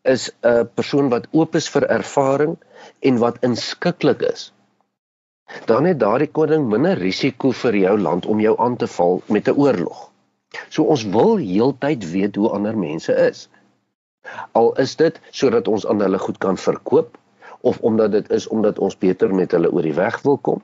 is 0.03 0.29
'n 0.43 0.69
persoon 0.75 1.09
wat 1.09 1.29
oop 1.33 1.57
is 1.57 1.69
vir 1.69 1.89
ervaring 1.99 2.57
en 3.01 3.25
wat 3.25 3.41
inskikkelik 3.41 4.23
is, 4.35 4.53
dan 5.65 5.85
het 5.85 6.01
daardie 6.01 6.33
koning 6.41 6.69
minder 6.69 6.99
risiko 6.99 7.57
vir 7.65 7.77
jou 7.77 7.99
land 7.99 8.27
om 8.27 8.41
jou 8.41 8.57
aan 8.59 8.77
te 8.77 8.87
val 9.01 9.23
met 9.29 9.49
'n 9.49 9.57
oorlog. 9.57 10.12
So 10.69 10.83
ons 10.83 11.05
wil 11.05 11.37
heeltyd 11.37 12.11
weet 12.11 12.37
hoe 12.37 12.51
ander 12.51 12.79
mense 12.79 13.15
is. 13.29 13.49
Al 14.53 14.73
is 14.83 14.97
dit 14.97 15.21
sodat 15.31 15.69
ons 15.69 15.87
aan 15.87 16.01
hulle 16.01 16.19
goed 16.19 16.39
kan 16.39 16.57
verkoop 16.57 17.19
of 17.61 17.79
omdat 17.81 18.13
dit 18.13 18.31
is 18.31 18.49
omdat 18.49 18.79
ons 18.79 18.99
beter 18.99 19.35
met 19.35 19.53
hulle 19.53 19.71
oor 19.73 19.87
die 19.87 19.95
weg 19.95 20.21
wil 20.23 20.39
kom 20.39 20.63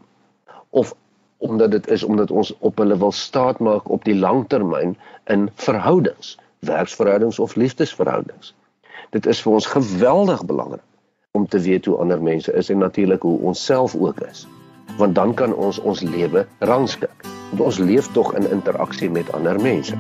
of 0.71 0.95
omdat 1.39 1.71
dit 1.71 1.87
is 1.89 2.03
omdat 2.03 2.31
ons 2.31 2.53
op 2.59 2.79
hulle 2.79 2.99
wil 2.99 3.13
staatmaak 3.13 3.89
op 3.89 4.05
die 4.05 4.19
langtermyn 4.19 4.97
in 5.25 5.49
verhoudings 5.55 6.37
werksverhoudings 6.59 7.39
of 7.39 7.55
liefdesverhoudings. 7.55 8.55
Dit 9.11 9.27
is 9.27 9.41
vir 9.43 9.53
ons 9.53 9.67
geweldig 9.67 10.45
belangrik 10.45 10.85
om 11.31 11.47
te 11.47 11.61
weet 11.61 11.87
hoe 11.87 11.97
ander 12.03 12.23
mense 12.23 12.53
is 12.53 12.71
en 12.71 12.83
natuurlik 12.83 13.23
hoe 13.23 13.39
ons 13.41 13.65
self 13.65 13.95
ook 13.95 14.21
is. 14.21 14.47
Want 14.99 15.15
dan 15.15 15.35
kan 15.35 15.55
ons 15.55 15.79
ons 15.79 16.01
lewe 16.03 16.47
rangskik. 16.59 17.38
Want 17.51 17.61
ons 17.61 17.79
leef 17.79 18.13
tog 18.13 18.35
in 18.35 18.51
interaksie 18.51 19.11
met 19.11 19.33
ander 19.33 19.61
mense. 19.61 19.97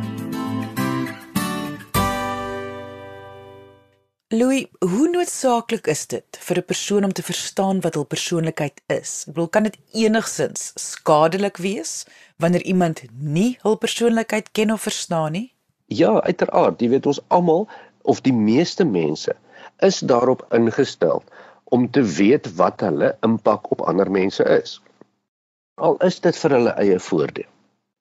Louis, 4.28 4.66
hoe 4.78 5.08
noodsaaklik 5.08 5.86
is 5.88 6.06
dit 6.06 6.38
vir 6.46 6.58
'n 6.58 6.64
persoon 6.64 7.04
om 7.04 7.12
te 7.12 7.22
verstaan 7.22 7.80
wat 7.80 7.94
hul 7.94 8.04
persoonlikheid 8.04 8.80
is? 8.86 9.24
Ek 9.26 9.34
bedoel, 9.34 9.48
kan 9.48 9.62
dit 9.62 9.78
enigsins 9.92 10.72
skadelik 10.74 11.56
wees 11.56 12.04
wanneer 12.36 12.62
iemand 12.62 13.02
nie 13.16 13.58
hul 13.62 13.76
persoonlikheid 13.76 14.52
ken 14.52 14.72
of 14.72 14.82
verstaan 14.82 15.32
nie? 15.32 15.54
Ja, 15.86 16.20
uiteraard. 16.20 16.80
Jy 16.80 16.88
weet 16.88 17.06
ons 17.06 17.20
almal 17.28 17.68
of 18.02 18.20
die 18.20 18.32
meeste 18.32 18.84
mense 18.84 19.32
is 19.80 19.98
daarop 20.00 20.44
ingestel 20.52 21.22
om 21.64 21.90
te 21.90 22.02
weet 22.02 22.54
wat 22.56 22.80
hulle 22.80 23.16
impak 23.20 23.70
op 23.72 23.80
ander 23.80 24.10
mense 24.10 24.44
is. 24.44 24.80
Al 25.78 25.96
is 26.06 26.20
dit 26.20 26.36
vir 26.42 26.54
hulle 26.56 26.74
eie 26.82 26.98
voordeel. 26.98 27.48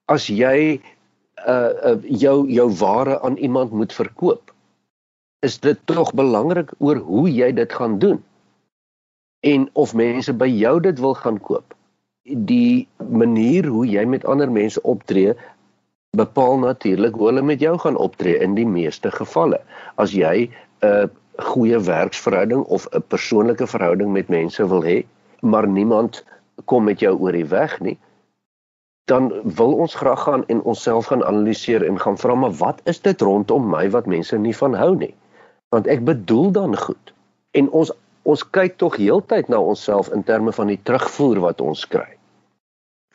As 0.10 0.28
jy 0.32 0.58
uh, 0.78 1.72
uh 1.90 1.98
jou 2.24 2.38
jou 2.50 2.68
ware 2.82 3.20
aan 3.22 3.38
iemand 3.38 3.72
moet 3.72 3.94
verkoop, 3.94 4.54
is 5.46 5.60
dit 5.62 5.80
tog 5.86 6.14
belangrik 6.18 6.74
oor 6.80 6.98
hoe 7.10 7.28
jy 7.30 7.52
dit 7.54 7.74
gaan 7.74 8.00
doen. 8.00 8.24
En 9.46 9.70
of 9.74 9.94
mense 9.94 10.34
by 10.34 10.48
jou 10.50 10.80
dit 10.82 11.00
wil 11.00 11.14
gaan 11.14 11.38
koop. 11.40 11.76
Die 12.26 12.88
manier 12.98 13.68
hoe 13.70 13.86
jy 13.86 14.06
met 14.06 14.26
ander 14.26 14.52
mense 14.52 14.82
optree 14.82 15.36
bepaal 16.18 16.58
natuurlik 16.64 17.16
hoe 17.16 17.30
hulle 17.30 17.44
met 17.46 17.62
jou 17.62 17.76
gaan 17.78 17.98
optree 18.02 18.40
in 18.42 18.56
die 18.58 18.66
meeste 18.66 19.12
gevalle. 19.14 19.62
As 20.02 20.16
jy 20.18 20.50
'n 20.50 20.88
uh, 20.88 21.06
goeie 21.52 21.80
werksverhouding 21.80 22.64
of 22.74 22.88
'n 22.92 23.04
persoonlike 23.14 23.68
verhouding 23.68 24.12
met 24.12 24.34
mense 24.34 24.68
wil 24.68 24.84
hê, 24.84 25.06
maar 25.42 25.68
niemand 25.68 26.24
kom 26.66 26.84
met 26.84 27.00
jou 27.00 27.14
oor 27.20 27.32
die 27.32 27.46
weg 27.46 27.80
nie, 27.80 27.98
dan 29.08 29.30
wil 29.44 29.74
ons 29.74 29.96
graag 29.96 30.24
gaan 30.24 30.44
en 30.52 30.62
onsself 30.62 31.06
gaan 31.06 31.24
analiseer 31.24 31.86
en 31.86 32.00
gaan 32.00 32.18
vra 32.18 32.36
maar 32.36 32.52
wat 32.60 32.82
is 32.84 33.00
dit 33.02 33.22
rondom 33.22 33.70
my 33.70 33.90
wat 33.90 34.06
mense 34.06 34.38
nie 34.38 34.56
van 34.56 34.74
hou 34.76 34.96
nie? 34.96 35.14
Want 35.70 35.88
ek 35.88 36.04
bedoel 36.04 36.52
dan 36.52 36.78
goed. 36.78 37.14
En 37.52 37.70
ons 37.72 37.92
ons 38.28 38.44
kyk 38.52 38.76
tog 38.76 38.98
heeltyd 39.00 39.48
na 39.48 39.60
onsself 39.64 40.10
in 40.12 40.24
terme 40.28 40.52
van 40.52 40.68
die 40.68 40.80
terugvoer 40.84 41.40
wat 41.40 41.62
ons 41.64 41.86
kry. 41.88 42.10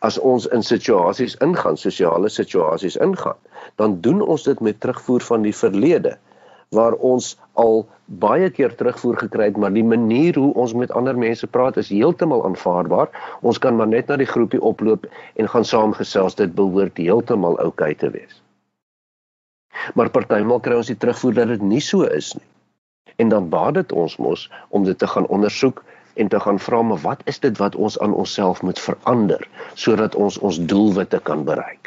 As 0.00 0.16
ons 0.18 0.46
in 0.56 0.64
situasies 0.64 1.36
ingaan, 1.44 1.76
sosiale 1.76 2.30
situasies 2.32 2.96
ingaan, 2.96 3.36
dan 3.76 4.00
doen 4.00 4.22
ons 4.24 4.46
dit 4.48 4.60
met 4.60 4.80
terugvoer 4.80 5.20
van 5.20 5.44
die 5.44 5.52
verlede 5.52 6.16
waar 6.72 6.96
ons 7.04 7.34
al 7.60 7.84
baie 8.22 8.50
keer 8.50 8.74
terugvoer 8.76 9.16
gekry 9.24 9.50
het, 9.50 9.56
maar 9.60 9.72
die 9.72 9.84
manier 9.84 10.36
hoe 10.40 10.52
ons 10.54 10.74
met 10.76 10.92
ander 10.96 11.16
mense 11.18 11.46
praat 11.46 11.76
is 11.80 11.92
heeltemal 11.92 12.44
aanvaarbaar. 12.48 13.12
Ons 13.40 13.58
kan 13.58 13.76
maar 13.76 13.88
net 13.88 14.08
na 14.08 14.16
die 14.20 14.28
groepie 14.28 14.60
oploop 14.60 15.06
en 15.36 15.48
gaan 15.48 15.68
saamgesels, 15.68 16.36
dit 16.40 16.54
behoort 16.56 17.00
heeltemal 17.00 17.58
oukei 17.64 17.94
te 17.94 18.10
wees. 18.10 18.40
Maar 19.94 20.12
partymal 20.12 20.60
kry 20.60 20.76
ons 20.80 20.90
die 20.92 20.98
terugvoer 20.98 21.36
dat 21.40 21.54
dit 21.54 21.64
nie 21.64 21.80
so 21.80 22.08
is 22.08 22.34
nie. 22.36 22.48
En 23.20 23.32
dan 23.32 23.48
baat 23.52 23.74
dit 23.80 23.92
ons 23.92 24.16
mos 24.16 24.48
om 24.68 24.84
dit 24.84 24.98
te 24.98 25.06
gaan 25.06 25.26
ondersoek 25.26 25.82
en 26.14 26.28
te 26.28 26.40
gaan 26.40 26.58
vra 26.60 26.82
maar 26.82 27.00
wat 27.04 27.20
is 27.24 27.40
dit 27.40 27.56
wat 27.58 27.76
ons 27.76 27.98
aan 27.98 28.14
onsself 28.14 28.62
moet 28.62 28.80
verander 28.80 29.48
sodat 29.74 30.14
ons 30.14 30.38
ons 30.38 30.60
doelwitte 30.72 31.20
kan 31.24 31.44
bereik. 31.44 31.81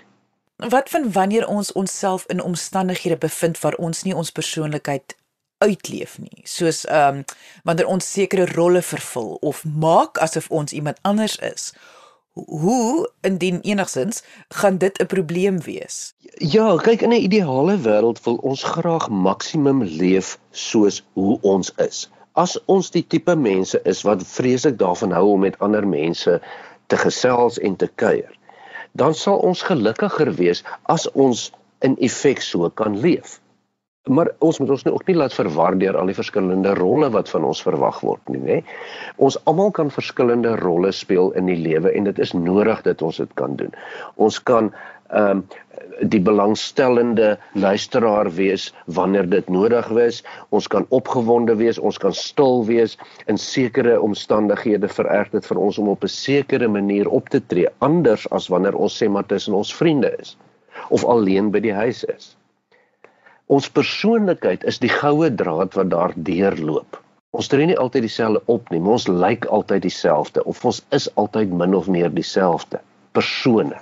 Wat 0.55 0.89
van 0.89 1.11
wanneer 1.11 1.47
ons 1.47 1.71
onsself 1.71 2.25
in 2.27 2.41
omstandighede 2.41 3.17
bevind 3.17 3.59
waar 3.59 3.73
ons 3.73 4.03
nie 4.03 4.15
ons 4.15 4.31
persoonlikheid 4.31 5.15
uitleef 5.57 6.17
nie, 6.19 6.41
soos 6.43 6.85
ehm 6.85 7.17
um, 7.17 7.23
wanneer 7.63 7.87
ons 7.91 8.11
sekere 8.11 8.45
rolle 8.45 8.81
vervul 8.81 9.37
of 9.41 9.63
maak 9.65 10.17
asof 10.17 10.47
ons 10.49 10.71
iemand 10.71 10.97
anders 11.01 11.35
is? 11.35 11.73
Hoe 12.35 13.11
indien 13.21 13.59
enigsins 13.61 14.23
gaan 14.47 14.77
dit 14.77 15.01
'n 15.01 15.05
probleem 15.05 15.59
wees? 15.61 16.13
Ja, 16.37 16.77
kyk 16.77 17.01
in 17.01 17.11
'n 17.11 17.25
ideale 17.27 17.77
wêreld 17.77 18.23
wil 18.23 18.35
ons 18.35 18.63
graag 18.63 19.09
maksimum 19.09 19.83
leef 19.83 20.39
soos 20.51 21.03
hoe 21.13 21.39
ons 21.41 21.73
is. 21.75 22.09
As 22.33 22.59
ons 22.65 22.91
die 22.91 23.07
tipe 23.07 23.35
mense 23.35 23.79
is 23.83 24.01
wat 24.01 24.27
vreeslik 24.27 24.77
daarvan 24.77 25.11
hou 25.11 25.27
om 25.31 25.39
met 25.39 25.59
ander 25.59 25.87
mense 25.87 26.41
te 26.87 26.97
gesels 26.97 27.59
en 27.59 27.75
te 27.75 27.87
kuier, 27.95 28.31
dan 28.99 29.13
sal 29.13 29.41
ons 29.43 29.63
gelukkiger 29.67 30.31
wees 30.39 30.63
as 30.91 31.07
ons 31.13 31.49
in 31.85 31.97
effek 31.99 32.41
so 32.41 32.69
kan 32.69 32.95
leef. 33.03 33.39
Maar 34.05 34.29
ons 34.45 34.59
moet 34.61 34.69
ons 34.69 34.83
nou 34.85 34.93
ook 34.95 35.07
nie 35.09 35.15
laat 35.17 35.33
verwar 35.33 35.75
deur 35.81 35.97
al 35.97 36.11
die 36.11 36.17
verskillende 36.17 36.75
rolle 36.77 37.09
wat 37.13 37.29
van 37.33 37.47
ons 37.47 37.63
verwag 37.65 38.03
word 38.05 38.29
nie, 38.29 38.41
nê. 38.41 38.57
Ons 39.17 39.37
almal 39.49 39.71
kan 39.73 39.89
verskillende 39.93 40.53
rolle 40.61 40.91
speel 40.93 41.31
in 41.39 41.49
die 41.49 41.57
lewe 41.57 41.89
en 41.89 42.05
dit 42.05 42.21
is 42.21 42.35
nodig 42.37 42.83
dat 42.85 43.01
ons 43.05 43.17
dit 43.23 43.33
kan 43.41 43.57
doen. 43.57 43.73
Ons 44.21 44.39
kan 44.51 44.71
ehm 45.13 45.41
um, 45.41 45.45
die 46.01 46.19
belangstellende 46.19 47.37
luisteraar 47.53 48.29
wees 48.35 48.73
wanneer 48.85 49.29
dit 49.29 49.49
nodig 49.49 49.89
is. 50.01 50.23
Ons 50.49 50.67
kan 50.67 50.85
opgewonde 50.89 51.55
wees, 51.55 51.79
ons 51.79 51.97
kan 51.97 52.13
stil 52.13 52.65
wees. 52.65 52.97
In 53.31 53.37
sekere 53.37 53.99
omstandighede 54.01 54.89
vererg 54.91 55.31
dit 55.35 55.45
vir 55.45 55.61
ons 55.67 55.77
om 55.81 55.89
op 55.93 56.03
'n 56.03 56.11
sekere 56.11 56.67
manier 56.67 57.09
op 57.09 57.29
te 57.29 57.41
tree, 57.47 57.67
anders 57.79 58.27
as 58.31 58.47
wanneer 58.47 58.75
ons 58.75 58.97
sê 59.03 59.09
maar 59.09 59.25
tussen 59.25 59.53
ons 59.53 59.75
vriende 59.75 60.15
is 60.19 60.37
of 60.89 61.05
alleen 61.05 61.51
by 61.51 61.59
die 61.59 61.73
huis 61.73 62.03
is. 62.03 62.35
Ons 63.47 63.69
persoonlikheid 63.69 64.63
is 64.63 64.79
die 64.79 64.89
goue 64.89 65.29
draad 65.35 65.73
wat 65.73 65.89
daar 65.89 66.13
deurloop. 66.15 67.01
Ons 67.35 67.47
tree 67.51 67.67
nie 67.67 67.77
altyd 67.77 68.07
dieselfde 68.07 68.41
op 68.51 68.69
nie, 68.71 68.79
maar 68.79 68.97
ons 68.97 69.07
lyk 69.07 69.45
altyd 69.45 69.83
dieselfde 69.85 70.43
of 70.45 70.63
ons 70.65 70.81
is 70.95 71.09
altyd 71.15 71.51
min 71.51 71.75
of 71.75 71.87
meer 71.91 72.09
dieselfde 72.09 72.79
persone. 73.11 73.77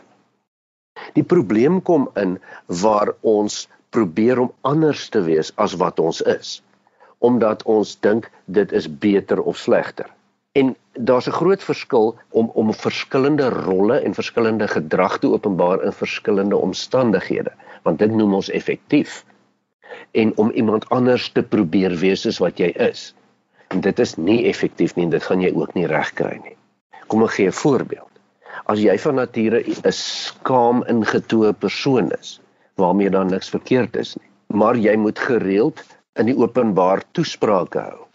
Die 1.13 1.24
probleem 1.24 1.81
kom 1.81 2.10
in 2.15 2.39
waar 2.67 3.13
ons 3.22 3.67
probeer 3.89 4.39
om 4.39 4.51
anders 4.62 5.10
te 5.10 5.22
wees 5.22 5.51
as 5.55 5.75
wat 5.81 6.00
ons 6.00 6.22
is 6.22 6.62
omdat 7.24 7.62
ons 7.72 7.93
dink 8.03 8.25
dit 8.51 8.72
is 8.75 8.88
beter 9.00 9.39
of 9.48 9.55
slegter. 9.57 10.10
En 10.60 10.75
daar's 10.91 11.27
'n 11.27 11.38
groot 11.39 11.63
verskil 11.63 12.15
om 12.29 12.51
om 12.53 12.74
verskillende 12.74 13.50
rolle 13.50 13.98
en 14.00 14.13
verskillende 14.13 14.67
gedrag 14.67 15.17
te 15.19 15.31
openbaar 15.31 15.83
in 15.83 15.93
verskillende 15.93 16.57
omstandighede, 16.57 17.51
want 17.83 18.00
dit 18.00 18.12
noem 18.12 18.33
ons 18.33 18.50
effektief. 18.50 19.25
En 20.12 20.38
om 20.38 20.51
iemand 20.51 20.89
anders 20.89 21.31
te 21.31 21.43
probeer 21.43 21.95
wees 21.95 22.22
soos 22.22 22.38
wat 22.38 22.57
jy 22.57 22.72
is. 22.91 23.15
En 23.67 23.81
dit 23.81 24.00
is 24.00 24.15
nie 24.15 24.45
effektief 24.45 24.95
nie 24.95 25.05
en 25.05 25.10
dit 25.10 25.24
gaan 25.24 25.41
jy 25.41 25.53
ook 25.55 25.74
nie 25.74 25.88
regkry 25.88 26.39
nie. 26.43 26.57
Kom 27.07 27.24
ek 27.24 27.29
gee 27.29 27.48
'n 27.48 27.62
voorbeeld 27.63 28.12
as 28.72 28.79
jy 28.79 28.98
van 29.05 29.15
nature 29.15 29.63
'n 29.63 29.91
skaam 29.91 30.84
ingetoe 30.88 31.53
persoon 31.53 32.12
is 32.20 32.39
waarmee 32.75 33.10
daar 33.10 33.25
niks 33.25 33.50
verkeerd 33.50 33.96
is 33.96 34.15
nie 34.15 34.29
maar 34.60 34.75
jy 34.75 34.96
moet 34.96 35.20
gereeld 35.20 35.84
in 36.20 36.25
die 36.25 36.38
openbaar 36.38 37.03
toesprake 37.12 37.79
hou 37.79 38.05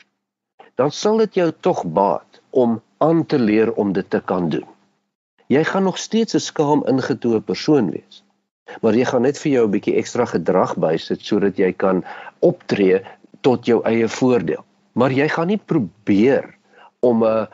dan 0.74 0.90
sal 0.90 1.18
dit 1.18 1.34
jou 1.34 1.50
tog 1.60 1.84
baat 1.84 2.40
om 2.50 2.80
aan 2.98 3.26
te 3.26 3.38
leer 3.38 3.72
om 3.72 3.92
dit 3.92 4.10
te 4.10 4.20
kan 4.20 4.48
doen. 4.48 4.66
Jy 5.46 5.64
gaan 5.64 5.82
nog 5.82 5.98
steeds 5.98 6.34
'n 6.34 6.40
skaam 6.40 6.84
ingetoe 6.86 7.40
persoon 7.40 7.90
wees 7.90 8.22
maar 8.82 8.96
jy 8.96 9.06
gaan 9.08 9.24
net 9.24 9.38
vir 9.40 9.52
jou 9.52 9.64
'n 9.66 9.74
bietjie 9.74 9.96
ekstra 9.96 10.24
gedrag 10.28 10.76
bysit 10.76 11.24
sodat 11.24 11.58
jy 11.58 11.72
kan 11.72 12.04
optree 12.40 13.00
tot 13.40 13.66
jou 13.66 13.80
eie 13.84 14.08
voordeel. 14.08 14.64
Maar 14.92 15.12
jy 15.12 15.28
gaan 15.28 15.48
nie 15.48 15.62
probeer 15.72 16.54
om 17.00 17.24
'n 17.24 17.46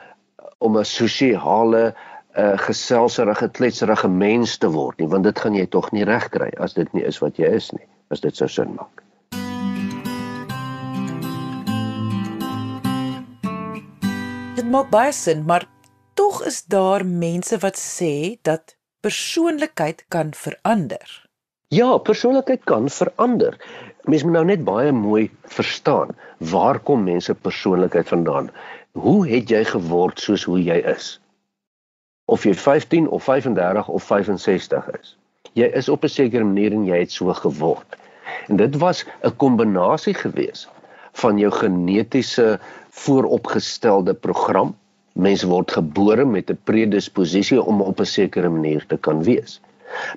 om 0.59 0.77
'n 0.79 0.85
sosiale 0.85 1.95
'n 2.35 2.43
uh, 2.43 2.59
geselserige, 2.59 3.49
kletserige 3.49 4.09
mens 4.09 4.57
te 4.59 4.69
word 4.71 4.99
nie, 4.99 5.07
want 5.09 5.25
dit 5.25 5.39
gaan 5.39 5.55
jy 5.55 5.67
tog 5.71 5.93
nie 5.95 6.05
regkry 6.05 6.51
as 6.59 6.75
dit 6.75 6.91
nie 6.93 7.05
is 7.07 7.21
wat 7.23 7.39
jy 7.39 7.47
is 7.47 7.71
nie, 7.73 7.87
as 8.11 8.21
dit 8.21 8.35
sou 8.37 8.49
sin 8.51 8.75
maak. 8.75 9.05
Dit 14.59 14.67
maak 14.67 14.91
baie 14.91 15.13
sin, 15.13 15.47
maar 15.47 15.69
tog 16.19 16.43
is 16.47 16.65
daar 16.67 17.07
mense 17.07 17.59
wat 17.63 17.79
sê 17.79 18.39
dat 18.43 18.75
persoonlikheid 19.01 20.05
kan 20.09 20.35
verander. 20.35 21.07
Ja, 21.71 21.99
persoonlikheid 21.99 22.65
kan 22.65 22.89
verander. 22.91 23.59
Mens 24.11 24.23
moet 24.23 24.33
nou 24.33 24.45
net 24.45 24.65
baie 24.65 24.93
mooi 24.93 25.31
verstaan 25.55 26.17
waar 26.39 26.79
kom 26.79 27.07
mense 27.07 27.35
persoonlikheid 27.35 28.09
vandaan? 28.09 28.51
Hoe 28.93 29.23
het 29.29 29.51
jy 29.51 29.65
geword 29.65 30.21
soos 30.21 30.45
hoe 30.51 30.59
jy 30.63 30.83
is? 30.97 31.19
Of 32.25 32.45
jy 32.45 32.55
15 32.55 33.09
of 33.09 33.25
35 33.25 33.89
of 33.89 34.03
65 34.03 34.91
is. 35.01 35.17
Jy 35.53 35.69
is 35.77 35.89
op 35.89 36.05
'n 36.05 36.09
sekere 36.09 36.45
manier 36.45 36.73
en 36.73 36.87
jy 36.87 36.99
het 36.99 37.13
so 37.13 37.33
geword. 37.33 37.97
En 38.49 38.57
dit 38.57 38.77
was 38.77 39.05
'n 39.23 39.37
kombinasie 39.37 40.15
gewees 40.15 40.69
van 41.13 41.39
jou 41.39 41.53
genetiese 41.53 42.59
vooropgestelde 42.91 44.15
program. 44.15 44.77
Mense 45.13 45.47
word 45.47 45.71
gebore 45.71 46.25
met 46.25 46.51
'n 46.51 46.59
predisposisie 46.65 47.63
om 47.63 47.81
op 47.81 48.01
'n 48.01 48.05
sekere 48.05 48.49
manier 48.49 48.87
te 48.87 48.97
kan 48.97 49.23
wees. 49.23 49.61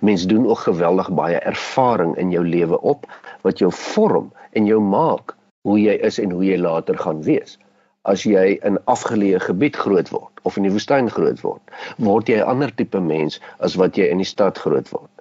Mens 0.01 0.25
doen 0.25 0.47
ook 0.47 0.59
geweldig 0.59 1.11
baie 1.11 1.39
ervaring 1.39 2.17
in 2.17 2.31
jou 2.31 2.45
lewe 2.47 2.81
op 2.81 3.05
wat 3.41 3.59
jou 3.59 3.71
vorm 3.71 4.31
en 4.51 4.65
jou 4.65 4.81
maak 4.81 5.35
hoe 5.61 5.79
jy 5.81 5.93
is 5.93 6.19
en 6.19 6.31
hoe 6.31 6.45
jy 6.45 6.57
later 6.57 6.97
gaan 6.97 7.21
wees. 7.21 7.59
As 8.01 8.23
jy 8.23 8.59
in 8.63 8.79
afgeleë 8.85 9.39
gebied 9.39 9.75
groot 9.75 10.09
word 10.09 10.36
of 10.47 10.57
in 10.59 10.67
die 10.67 10.73
woestyn 10.73 11.11
groot 11.13 11.41
word, 11.43 11.75
word 12.09 12.31
jy 12.31 12.39
'n 12.39 12.49
ander 12.53 12.73
tipe 12.79 13.01
mens 13.03 13.39
as 13.59 13.77
wat 13.81 13.99
jy 13.99 14.09
in 14.11 14.23
die 14.23 14.31
stad 14.31 14.59
groot 14.63 14.89
word. 14.95 15.11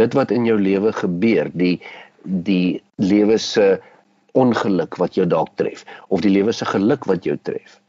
Dit 0.00 0.14
wat 0.18 0.30
in 0.34 0.46
jou 0.46 0.58
lewe 0.58 0.92
gebeur, 0.92 1.50
die 1.54 1.80
die 2.24 2.82
lewe 2.98 3.36
se 3.38 3.78
ongeluk 4.34 4.96
wat 4.98 5.14
jou 5.18 5.26
dalk 5.28 5.52
tref 5.60 5.84
of 6.08 6.22
die 6.24 6.32
lewe 6.32 6.52
se 6.52 6.66
geluk 6.66 7.04
wat 7.10 7.26
jou 7.28 7.36
tref. 7.48 7.80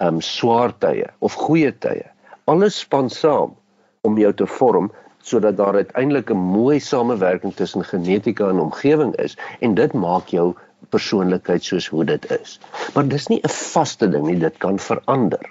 Um 0.00 0.20
swaar 0.20 0.74
tye 0.82 1.06
of 1.24 1.38
goeie 1.38 1.72
tye. 1.72 2.04
Alles 2.50 2.80
span 2.84 3.10
saam 3.10 3.54
om 4.02 4.18
jou 4.18 4.32
te 4.32 4.46
vorm 4.58 4.90
sodat 5.28 5.56
daar 5.56 5.74
uiteindelik 5.74 6.30
'n 6.30 6.36
mooi 6.36 6.80
samewerking 6.80 7.54
tussen 7.54 7.84
genetika 7.84 8.48
en 8.48 8.60
omgewing 8.60 9.14
is 9.16 9.36
en 9.60 9.74
dit 9.74 9.92
maak 9.92 10.28
jou 10.28 10.54
persoonlikheid 10.90 11.64
soos 11.64 11.88
hoe 11.88 12.04
dit 12.04 12.30
is. 12.30 12.58
Maar 12.94 13.08
dis 13.08 13.26
nie 13.28 13.40
'n 13.42 13.48
vaste 13.48 14.08
ding 14.08 14.26
nie, 14.26 14.38
dit 14.38 14.58
kan 14.58 14.78
verander. 14.78 15.44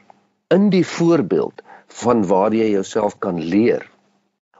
In 0.48 0.70
die 0.70 0.86
voorbeeld 0.88 1.62
van 1.88 2.22
waar 2.28 2.54
jy 2.56 2.70
jouself 2.72 3.18
kan 3.20 3.40
leer 3.44 3.82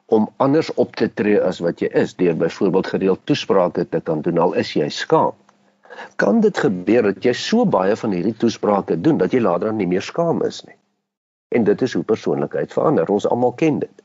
om 0.06 0.26
anders 0.44 0.74
op 0.74 0.96
te 1.00 1.06
tree 1.14 1.38
as 1.40 1.62
wat 1.64 1.80
jy 1.80 1.88
is 2.02 2.16
deur 2.20 2.36
byvoorbeeld 2.36 2.88
gereeld 2.92 3.22
toesprake 3.24 3.86
te 3.90 4.02
kan 4.10 4.22
doen 4.26 4.38
al 4.38 4.56
is 4.60 4.74
jy 4.76 4.90
skaam. 4.92 5.32
Kan 6.20 6.42
dit 6.44 6.60
gebeur 6.60 7.08
dat 7.08 7.24
jy 7.24 7.32
so 7.40 7.64
baie 7.66 7.96
van 7.96 8.12
hierdie 8.12 8.36
toesprake 8.36 8.98
doen 9.00 9.22
dat 9.22 9.32
jy 9.32 9.40
later 9.46 9.72
nie 9.74 9.88
meer 9.88 10.04
skaam 10.04 10.44
is 10.44 10.60
nie? 10.68 10.76
En 11.56 11.64
dit 11.64 11.82
is 11.88 11.96
hoe 11.96 12.04
persoonlikheid 12.04 12.76
verander. 12.76 13.08
Ons 13.08 13.30
almal 13.32 13.56
ken 13.56 13.80
dit. 13.86 14.04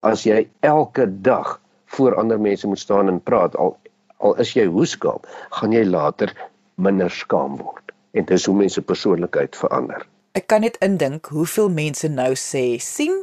As 0.00 0.24
jy 0.24 0.46
elke 0.64 1.04
dag 1.28 1.58
voor 1.92 2.16
ander 2.24 2.40
mense 2.40 2.72
moet 2.72 2.80
staan 2.80 3.12
en 3.12 3.20
praat, 3.20 3.56
al 3.56 3.76
al 4.16 4.40
is 4.40 4.54
jy 4.56 4.64
hoe 4.64 4.88
skaam, 4.88 5.20
gaan 5.60 5.76
jy 5.76 5.84
later 5.84 6.32
minder 6.80 7.12
skaam 7.12 7.60
word. 7.60 7.92
En 8.16 8.24
dis 8.24 8.48
hoe 8.48 8.56
mense 8.56 8.80
persoonlikheid 8.80 9.60
verander. 9.60 10.08
Ek 10.32 10.46
kan 10.48 10.62
net 10.64 10.78
indink 10.80 11.28
hoeveel 11.28 11.66
mense 11.68 12.08
nou 12.08 12.30
sê, 12.40 12.62
sien, 12.80 13.16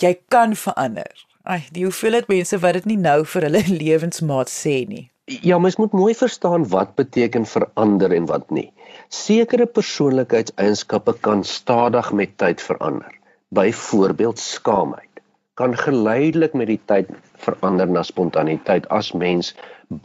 jy 0.00 0.14
kan 0.32 0.54
verander. 0.56 1.10
Ai, 1.44 1.58
die 1.76 1.82
hoeveelheid 1.84 2.30
mense 2.32 2.56
wat 2.62 2.78
dit 2.78 2.86
nie 2.88 2.96
nou 2.96 3.18
vir 3.28 3.44
hulle 3.50 3.60
lewensmaat 3.82 4.48
sê 4.52 4.78
nie. 4.88 5.02
Ja, 5.44 5.58
mens 5.60 5.76
moet 5.76 5.92
mooi 5.92 6.14
verstaan 6.16 6.64
wat 6.72 6.94
beteken 6.96 7.44
verander 7.48 8.16
en 8.16 8.30
wat 8.32 8.48
nie. 8.48 8.70
Sekere 9.12 9.68
persoonlikheidseienskappe 9.68 11.18
kan 11.28 11.44
stadig 11.44 12.10
met 12.16 12.32
tyd 12.40 12.64
verander. 12.64 13.12
Byvoorbeeld 13.52 14.40
skaamheid 14.40 15.20
kan 15.60 15.76
geleidelik 15.76 16.56
met 16.56 16.72
die 16.72 16.80
tyd 16.88 17.12
verander 17.44 17.92
na 17.92 18.02
spontaniteit 18.02 18.88
as 18.88 19.12
mens 19.12 19.52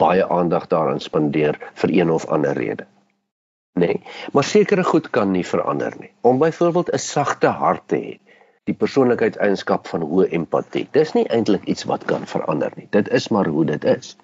baie 0.04 0.28
aandag 0.28 0.68
daaraan 0.68 1.00
spandeer 1.00 1.56
vir 1.80 2.00
een 2.02 2.12
of 2.12 2.28
ander 2.28 2.52
rede. 2.52 2.84
Nee, 3.72 4.02
maar 4.32 4.44
sekere 4.44 4.84
goed 4.84 5.10
kan 5.10 5.30
nie 5.30 5.46
verander 5.46 5.94
nie. 5.98 6.10
Om 6.20 6.38
byvoorbeeld 6.38 6.92
'n 6.92 6.98
sagte 6.98 7.46
hart 7.46 7.82
te 7.86 7.96
hê, 7.96 8.18
die 8.64 8.74
persoonlikheidseienskap 8.74 9.86
van 9.86 10.02
hoë 10.06 10.28
empatie. 10.36 10.88
Dis 10.90 11.12
nie 11.12 11.26
eintlik 11.28 11.64
iets 11.64 11.86
wat 11.90 12.04
kan 12.04 12.26
verander 12.26 12.72
nie. 12.76 12.86
Dit 12.90 13.08
is 13.08 13.28
maar 13.28 13.46
hoe 13.46 13.64
dit 13.64 13.84
is. 13.84 14.16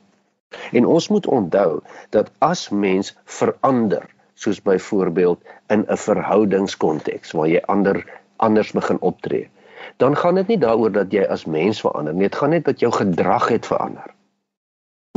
En 0.73 0.87
ons 0.87 1.09
moet 1.09 1.27
onthou 1.27 1.81
dat 2.11 2.31
as 2.39 2.69
mens 2.69 3.17
verander, 3.25 4.05
soos 4.35 4.63
byvoorbeeld 4.63 5.41
in 5.73 5.87
'n 5.89 5.97
verhoudingskonteks 5.97 7.33
waar 7.33 7.49
jy 7.49 7.63
ander 7.67 8.05
anders 8.37 8.73
begin 8.73 9.01
optree, 9.01 9.49
dan 9.97 10.17
gaan 10.17 10.35
dit 10.35 10.47
nie 10.47 10.59
daaroor 10.59 10.93
dat 10.93 11.13
jy 11.13 11.25
as 11.25 11.45
mens 11.45 11.81
verander 11.81 12.15
nie, 12.15 12.29
dit 12.29 12.37
gaan 12.37 12.51
net 12.51 12.65
dat 12.65 12.81
jou 12.81 12.93
gedrag 12.93 13.49
het 13.49 13.67
verander. 13.67 14.16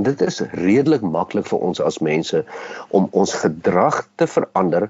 Dit 0.03 0.21
is 0.21 0.41
redelik 0.55 1.01
maklik 1.01 1.47
vir 1.49 1.59
ons 1.59 1.81
as 1.81 1.99
mense 1.99 2.43
om 2.89 3.07
ons 3.11 3.33
gedrag 3.33 4.03
te 4.15 4.27
verander 4.27 4.89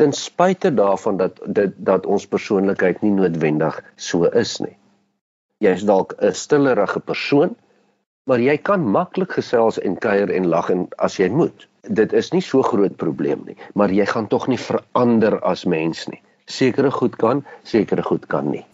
ten 0.00 0.12
spyte 0.16 0.74
daarvan 0.74 1.16
dat 1.20 1.40
dit 1.46 1.72
dat 1.76 2.06
ons 2.06 2.26
persoonlikheid 2.26 3.02
nie 3.04 3.12
noodwendig 3.12 3.80
so 3.96 4.30
is 4.42 4.54
nie. 4.64 4.76
Jy 5.60 5.74
is 5.76 5.84
dalk 5.84 6.14
'n 6.18 6.32
stillerige 6.32 7.00
persoon, 7.00 7.52
maar 8.24 8.40
jy 8.40 8.56
kan 8.56 8.86
maklik 8.96 9.32
gesels 9.36 9.78
en 9.78 9.98
kuier 9.98 10.30
en 10.30 10.48
lag 10.48 10.70
en 10.70 10.88
as 10.98 11.16
jy 11.16 11.28
moet. 11.28 11.68
Dit 11.82 12.12
is 12.12 12.32
nie 12.32 12.40
so 12.40 12.62
groot 12.62 12.96
probleem 12.96 13.42
nie, 13.44 13.56
maar 13.74 13.92
jy 13.92 14.06
gaan 14.06 14.28
tog 14.28 14.48
nie 14.48 14.58
verander 14.58 15.40
as 15.40 15.64
mens 15.64 16.06
nie. 16.08 16.22
Sekere 16.46 16.90
goed 16.90 17.16
kan, 17.16 17.44
sekere 17.62 18.02
goed 18.02 18.26
kan 18.26 18.50
nie. 18.50 18.64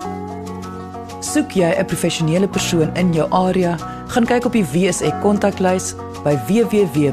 Soek 1.27 1.57
jy 1.59 1.71
'n 1.75 1.87
professionele 1.91 2.49
persoon 2.49 2.91
in 2.97 3.09
jou 3.15 3.27
area, 3.35 3.77
gaan 4.15 4.27
kyk 4.27 4.45
op 4.47 4.53
die 4.55 4.65
WSE 4.73 5.11
kontaklys 5.23 5.95
by 6.23 6.37
www.wse.co.za. 6.47 7.11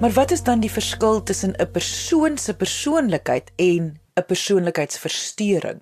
Maar 0.00 0.12
wat 0.14 0.30
is 0.30 0.42
dan 0.46 0.60
die 0.60 0.70
verskil 0.70 1.22
tussen 1.22 1.54
'n 1.58 1.70
persoon 1.72 2.38
se 2.38 2.54
persoonlikheid 2.54 3.50
en 3.56 3.98
'n 4.14 4.24
persoonlikheidsversteuring? 4.26 5.80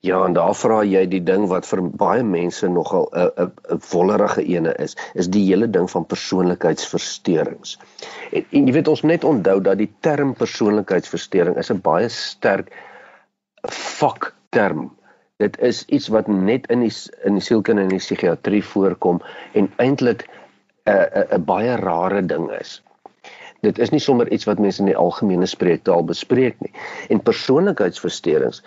Ja, 0.00 0.24
en 0.24 0.32
daar 0.32 0.54
vra 0.54 0.84
jy 0.84 1.06
die 1.08 1.22
ding 1.22 1.48
wat 1.48 1.66
vir 1.66 1.82
baie 1.82 2.22
mense 2.22 2.68
nogal 2.68 3.08
'n 3.12 3.30
'n 3.36 3.52
'n 3.74 3.80
wollerige 3.90 4.44
ene 4.44 4.74
is, 4.78 4.96
is 5.14 5.28
die 5.28 5.44
hele 5.44 5.70
ding 5.70 5.90
van 5.90 6.06
persoonlikheidsversteurings. 6.06 7.78
En, 8.32 8.44
en 8.50 8.66
jy 8.66 8.72
weet 8.72 8.88
ons 8.88 9.02
net 9.02 9.24
onthou 9.24 9.60
dat 9.60 9.78
die 9.78 9.92
term 10.00 10.34
persoonlikheidsversteuring 10.34 11.56
is 11.56 11.70
'n 11.70 11.80
baie 11.80 12.08
sterk 12.08 12.72
vakterm. 13.72 14.90
Dit 15.36 15.58
is 15.60 15.84
iets 15.84 16.08
wat 16.08 16.26
net 16.26 16.66
in 16.72 16.80
die 16.80 16.92
in 17.24 17.36
die 17.36 17.44
sielkunde 17.44 17.82
en 17.82 17.92
die 17.92 18.00
psigiatrie 18.00 18.64
voorkom 18.64 19.22
en 19.52 19.70
eintlik 19.76 20.28
'n 20.86 20.90
'n 20.90 21.26
'n 21.38 21.44
baie 21.44 21.76
rare 21.76 22.26
ding 22.26 22.50
is 22.60 22.82
dit 23.66 23.78
is 23.78 23.92
nie 23.92 24.02
sommer 24.02 24.28
iets 24.32 24.46
wat 24.48 24.60
mense 24.62 24.82
in 24.82 24.90
die 24.90 24.98
algemene 24.98 25.46
spreektaal 25.50 26.04
bespreek 26.06 26.58
nie. 26.64 26.72
En 27.10 27.22
persoonlikheidsversteurings 27.22 28.62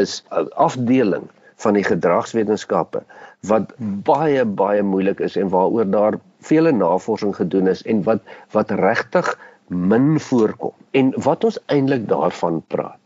is 0.00 0.22
'n 0.30 0.50
afdeling 0.66 1.28
van 1.62 1.78
die 1.78 1.86
gedragswetenskappe 1.86 3.02
wat 3.50 3.72
baie 4.08 4.44
baie 4.44 4.82
moeilik 4.82 5.20
is 5.20 5.36
en 5.36 5.48
waaroor 5.48 5.90
daar 5.90 6.18
vele 6.40 6.72
navorsing 6.72 7.36
gedoen 7.36 7.68
is 7.68 7.82
en 7.82 8.02
wat 8.02 8.20
wat 8.50 8.70
regtig 8.70 9.38
min 9.68 10.20
voorkom. 10.20 10.74
En 10.90 11.12
wat 11.16 11.44
ons 11.44 11.58
eintlik 11.66 12.08
daarvan 12.08 12.62
praat 12.66 13.01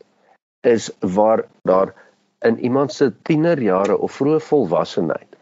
is 0.61 0.91
waar 1.01 1.45
daar 1.63 1.95
in 2.41 2.59
iemand 2.59 2.93
se 2.93 3.13
tienerjare 3.23 3.99
of 3.99 4.13
vroeë 4.21 4.41
volwassenheid 4.41 5.37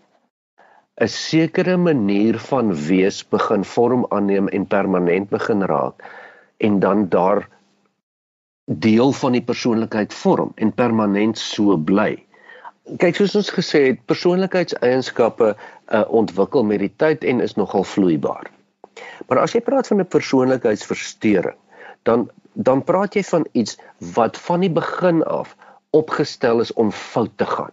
'n 0.95 1.09
sekere 1.09 1.77
manier 1.77 2.39
van 2.39 2.75
wees 2.89 3.17
begin 3.29 3.65
vorm 3.65 4.07
aanneem 4.09 4.49
en 4.49 4.67
permanent 4.67 5.29
begin 5.29 5.63
raak 5.63 6.05
en 6.57 6.79
dan 6.81 7.09
daar 7.09 7.49
deel 8.65 9.13
van 9.13 9.33
die 9.33 9.43
persoonlikheid 9.43 10.15
vorm 10.15 10.53
en 10.55 10.73
permanent 10.73 11.39
so 11.39 11.77
bly. 11.77 12.15
Kyk 13.01 13.17
soos 13.17 13.35
ons 13.35 13.51
gesê 13.51 13.81
het, 13.89 14.05
persoonlikheidseienskappe 14.07 15.51
uh, 15.57 16.05
ontwikkel 16.09 16.65
met 16.65 16.79
die 16.85 16.93
tyd 16.97 17.25
en 17.25 17.41
is 17.41 17.57
nogal 17.57 17.85
vloeibaar. 17.85 18.51
Maar 19.29 19.43
as 19.43 19.57
jy 19.57 19.61
praat 19.65 19.91
van 19.91 20.01
'n 20.01 20.07
persoonlikheidsversteuring, 20.15 21.59
dan 22.03 22.29
dan 22.55 22.83
praat 22.85 23.15
jy 23.15 23.23
van 23.23 23.47
iets 23.53 23.79
wat 24.15 24.39
van 24.39 24.61
die 24.65 24.71
begin 24.71 25.23
af 25.25 25.57
opgestel 25.91 26.61
is 26.61 26.73
om 26.73 26.91
fout 26.91 27.35
te 27.37 27.47
gaan. 27.47 27.73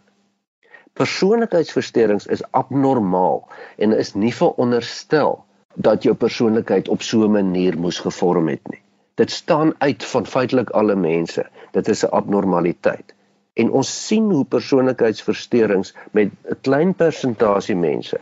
Persoonlikheidsversteurings 0.93 2.27
is 2.27 2.43
abnormaal 2.51 3.47
en 3.77 3.97
is 3.97 4.13
nie 4.13 4.33
veronderstel 4.35 5.43
dat 5.75 6.03
jou 6.03 6.15
persoonlikheid 6.15 6.89
op 6.89 7.01
so 7.01 7.23
'n 7.23 7.31
manier 7.31 7.77
moes 7.79 7.99
gevorm 7.99 8.47
het 8.47 8.67
nie. 8.69 8.81
Dit 9.15 9.31
staan 9.31 9.73
uit 9.77 10.05
van 10.05 10.25
feitelik 10.25 10.69
alle 10.69 10.95
mense. 10.95 11.45
Dit 11.71 11.87
is 11.87 12.03
'n 12.03 12.11
abnormaliteit. 12.11 13.13
En 13.53 13.71
ons 13.71 14.07
sien 14.07 14.31
hoe 14.31 14.45
persoonlikheidsversteurings 14.45 15.95
met 16.11 16.27
'n 16.27 16.57
klein 16.61 16.93
persentasie 16.93 17.75
mense 17.75 18.19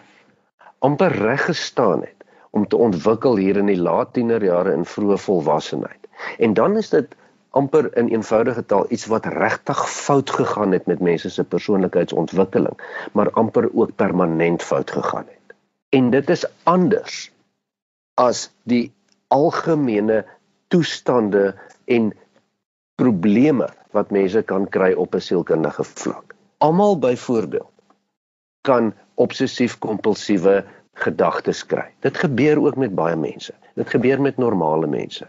amper 0.79 1.11
reg 1.11 1.45
gestaan 1.45 2.01
het 2.01 2.15
om 2.49 2.67
te 2.67 2.77
ontwikkel 2.77 3.35
hier 3.35 3.57
in 3.57 3.67
die 3.69 3.81
laat 3.81 4.13
tienerjare 4.13 4.71
en 4.73 4.85
vroeë 4.85 5.17
volwassenheid. 5.25 5.98
En 6.37 6.53
dan 6.53 6.77
is 6.77 6.89
dit 6.89 7.15
amper 7.49 7.97
in 7.97 8.07
eenvoudige 8.07 8.65
taal 8.65 8.85
iets 8.89 9.05
wat 9.05 9.25
regtig 9.25 9.89
fout 9.89 10.29
gegaan 10.29 10.71
het 10.71 10.85
met 10.85 10.99
mense 10.99 11.29
se 11.29 11.43
persoonlikheidsontwikkeling, 11.43 12.77
maar 13.11 13.31
amper 13.31 13.69
ook 13.73 13.95
permanent 13.95 14.63
fout 14.63 14.91
gegaan 14.91 15.25
het. 15.25 15.55
En 15.89 16.09
dit 16.09 16.29
is 16.29 16.45
anders 16.63 17.31
as 18.13 18.51
die 18.63 18.93
algemene 19.27 20.25
toestande 20.67 21.55
en 21.85 22.13
probleme 22.95 23.69
wat 23.91 24.11
mense 24.11 24.41
kan 24.41 24.69
kry 24.69 24.93
op 24.93 25.15
'n 25.15 25.19
sielkundige 25.21 25.83
vlak. 25.83 26.35
Almal 26.57 26.99
byvoorbeeld 26.99 27.71
kan 28.61 28.93
obsessief-kompulsiewe 29.13 30.65
gedagtes 30.93 31.65
kry. 31.65 31.93
Dit 31.99 32.17
gebeur 32.17 32.61
ook 32.61 32.75
met 32.75 32.95
baie 32.95 33.15
mense. 33.15 33.53
Dit 33.75 33.89
gebeur 33.89 34.21
met 34.21 34.37
normale 34.37 34.87
mense 34.87 35.27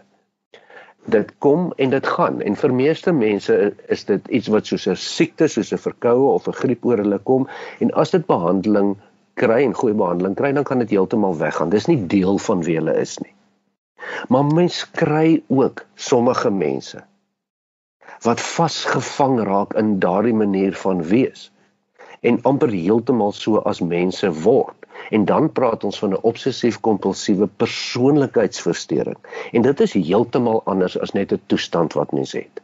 Dit 1.05 1.31
kom 1.39 1.73
en 1.77 1.89
dit 1.89 2.07
gaan 2.07 2.41
en 2.41 2.55
vir 2.55 2.73
meeste 2.73 3.11
mense 3.11 3.55
is 3.89 4.03
dit 4.05 4.27
iets 4.27 4.47
wat 4.47 4.65
soos 4.65 4.87
'n 4.87 4.95
siekte, 4.95 5.47
soos 5.47 5.73
'n 5.73 5.77
verkoue 5.77 6.33
of 6.33 6.47
'n 6.47 6.53
griep 6.53 6.85
oor 6.85 6.97
hulle 6.97 7.19
kom 7.19 7.47
en 7.79 7.91
as 7.91 8.11
dit 8.11 8.25
behandeling 8.25 8.97
kry 9.33 9.63
en 9.63 9.73
goeie 9.73 9.95
behandeling 9.95 10.35
kry, 10.35 10.51
dan 10.51 10.63
kan 10.63 10.79
dit 10.79 10.89
heeltemal 10.89 11.37
weggaan. 11.37 11.69
Dis 11.69 11.87
nie 11.87 12.07
deel 12.07 12.37
van 12.37 12.63
wie 12.63 12.75
hulle 12.75 12.93
is 12.99 13.17
nie. 13.19 13.33
Maar 14.29 14.45
mens 14.45 14.91
kry 14.91 15.43
ook 15.47 15.85
sommige 15.95 16.51
mense 16.51 17.03
wat 18.21 18.41
vasgevang 18.41 19.39
raak 19.47 19.73
in 19.73 19.99
daardie 19.99 20.33
manier 20.33 20.75
van 20.75 21.03
wees 21.03 21.51
en 22.21 22.41
amper 22.45 22.69
heeltemal 22.69 23.31
so 23.31 23.57
as 23.57 23.81
mense 23.81 24.29
word. 24.43 24.80
En 25.11 25.25
dan 25.27 25.51
praat 25.51 25.83
ons 25.83 25.99
van 25.99 26.13
'n 26.15 26.23
obsessief-kompulsiewe 26.31 27.47
persoonlikheidsversteuring. 27.63 29.17
En 29.51 29.61
dit 29.61 29.79
is 29.85 29.93
heeltemal 29.93 30.61
anders 30.73 30.99
as 30.99 31.11
net 31.11 31.33
'n 31.33 31.41
toestand 31.45 31.93
wat 31.93 32.11
mens 32.11 32.31
het. 32.31 32.61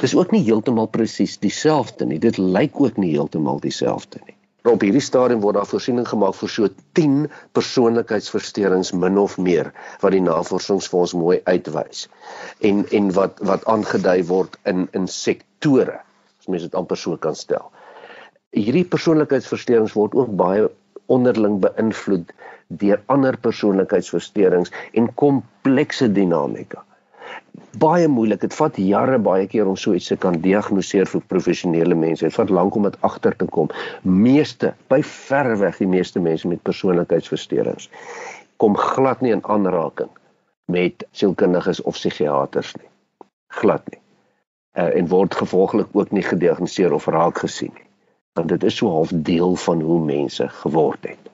Dis 0.00 0.14
ook 0.14 0.30
nie 0.30 0.44
heeltemal 0.44 0.86
presies 0.86 1.38
dieselfde 1.38 2.06
nie. 2.06 2.18
Dit 2.18 2.38
lyk 2.38 2.80
ook 2.80 2.96
nie 2.96 3.10
heeltemal 3.10 3.60
dieselfde 3.60 4.20
nie. 4.26 4.36
Op 4.72 4.80
hierdie 4.80 5.00
stadium 5.00 5.40
word 5.40 5.54
daar 5.54 5.66
voorsiening 5.66 6.08
gemaak 6.08 6.34
vir 6.34 6.48
so 6.48 6.68
10 6.92 7.30
persoonlikheidsversteurings 7.52 8.92
min 8.92 9.18
of 9.18 9.38
meer 9.38 9.72
wat 10.00 10.12
die 10.12 10.20
navorsings 10.20 10.88
vir 10.88 11.00
ons 11.00 11.14
mooi 11.14 11.40
uitwys. 11.44 12.08
En 12.60 12.86
en 12.90 13.12
wat 13.12 13.38
wat 13.38 13.64
aangedui 13.64 14.24
word 14.24 14.58
in 14.64 14.88
in 14.92 15.08
sektore, 15.08 16.00
as 16.38 16.46
mens 16.46 16.62
dit 16.62 16.74
amper 16.74 16.96
so 16.96 17.16
kan 17.16 17.34
stel 17.34 17.72
hierdie 18.52 18.84
persoonlikheidsversteurings 18.84 19.94
word 19.96 20.14
ook 20.18 20.32
baie 20.36 20.68
onderling 21.14 21.60
beïnvloed 21.64 22.32
deur 22.80 23.02
ander 23.12 23.36
persoonlikheidsversteurings 23.36 24.72
en 24.92 25.10
komplekse 25.20 26.08
dinamika. 26.12 26.82
Baie 27.80 28.08
moeilik. 28.08 28.40
Dit 28.40 28.54
vat 28.56 28.76
jare 28.80 29.18
baie 29.18 29.46
keer 29.48 29.68
om 29.68 29.76
so 29.76 29.96
iets 29.96 30.10
te 30.12 30.16
kan 30.20 30.38
diagnoseer 30.44 31.08
vir 31.08 31.24
professionele 31.32 31.96
mense. 31.96 32.24
Dit 32.24 32.36
vat 32.36 32.52
lank 32.52 32.76
om 32.76 32.88
dit 32.88 32.98
agter 33.08 33.36
te 33.36 33.48
kom. 33.56 33.70
Meeste, 34.02 34.72
by 34.92 35.00
verre 35.08 35.56
weg 35.60 35.80
die 35.80 35.88
meeste 35.88 36.20
mense 36.20 36.48
met 36.48 36.64
persoonlikheidsversteurings 36.68 37.90
kom 38.62 38.76
glad 38.78 39.24
nie 39.24 39.32
in 39.34 39.40
aanraking 39.50 40.10
met 40.70 41.02
sielkundiges 41.18 41.80
of 41.82 41.96
psigiaters 41.98 42.76
nie. 42.78 42.86
Glad 43.58 43.88
nie. 43.90 43.98
Uh, 44.78 44.92
en 45.00 45.08
word 45.10 45.34
gevolglik 45.34 45.90
ook 45.98 46.12
nie 46.14 46.22
gediagnoseer 46.22 46.94
of 46.94 47.08
raak 47.10 47.42
gesien 47.42 47.72
nie 47.74 47.88
want 48.32 48.48
dit 48.48 48.64
is 48.64 48.76
so 48.76 48.88
half 48.88 49.10
deel 49.14 49.56
van 49.56 49.80
hoe 49.80 50.00
mense 50.04 50.48
geword 50.48 51.04
het. 51.08 51.30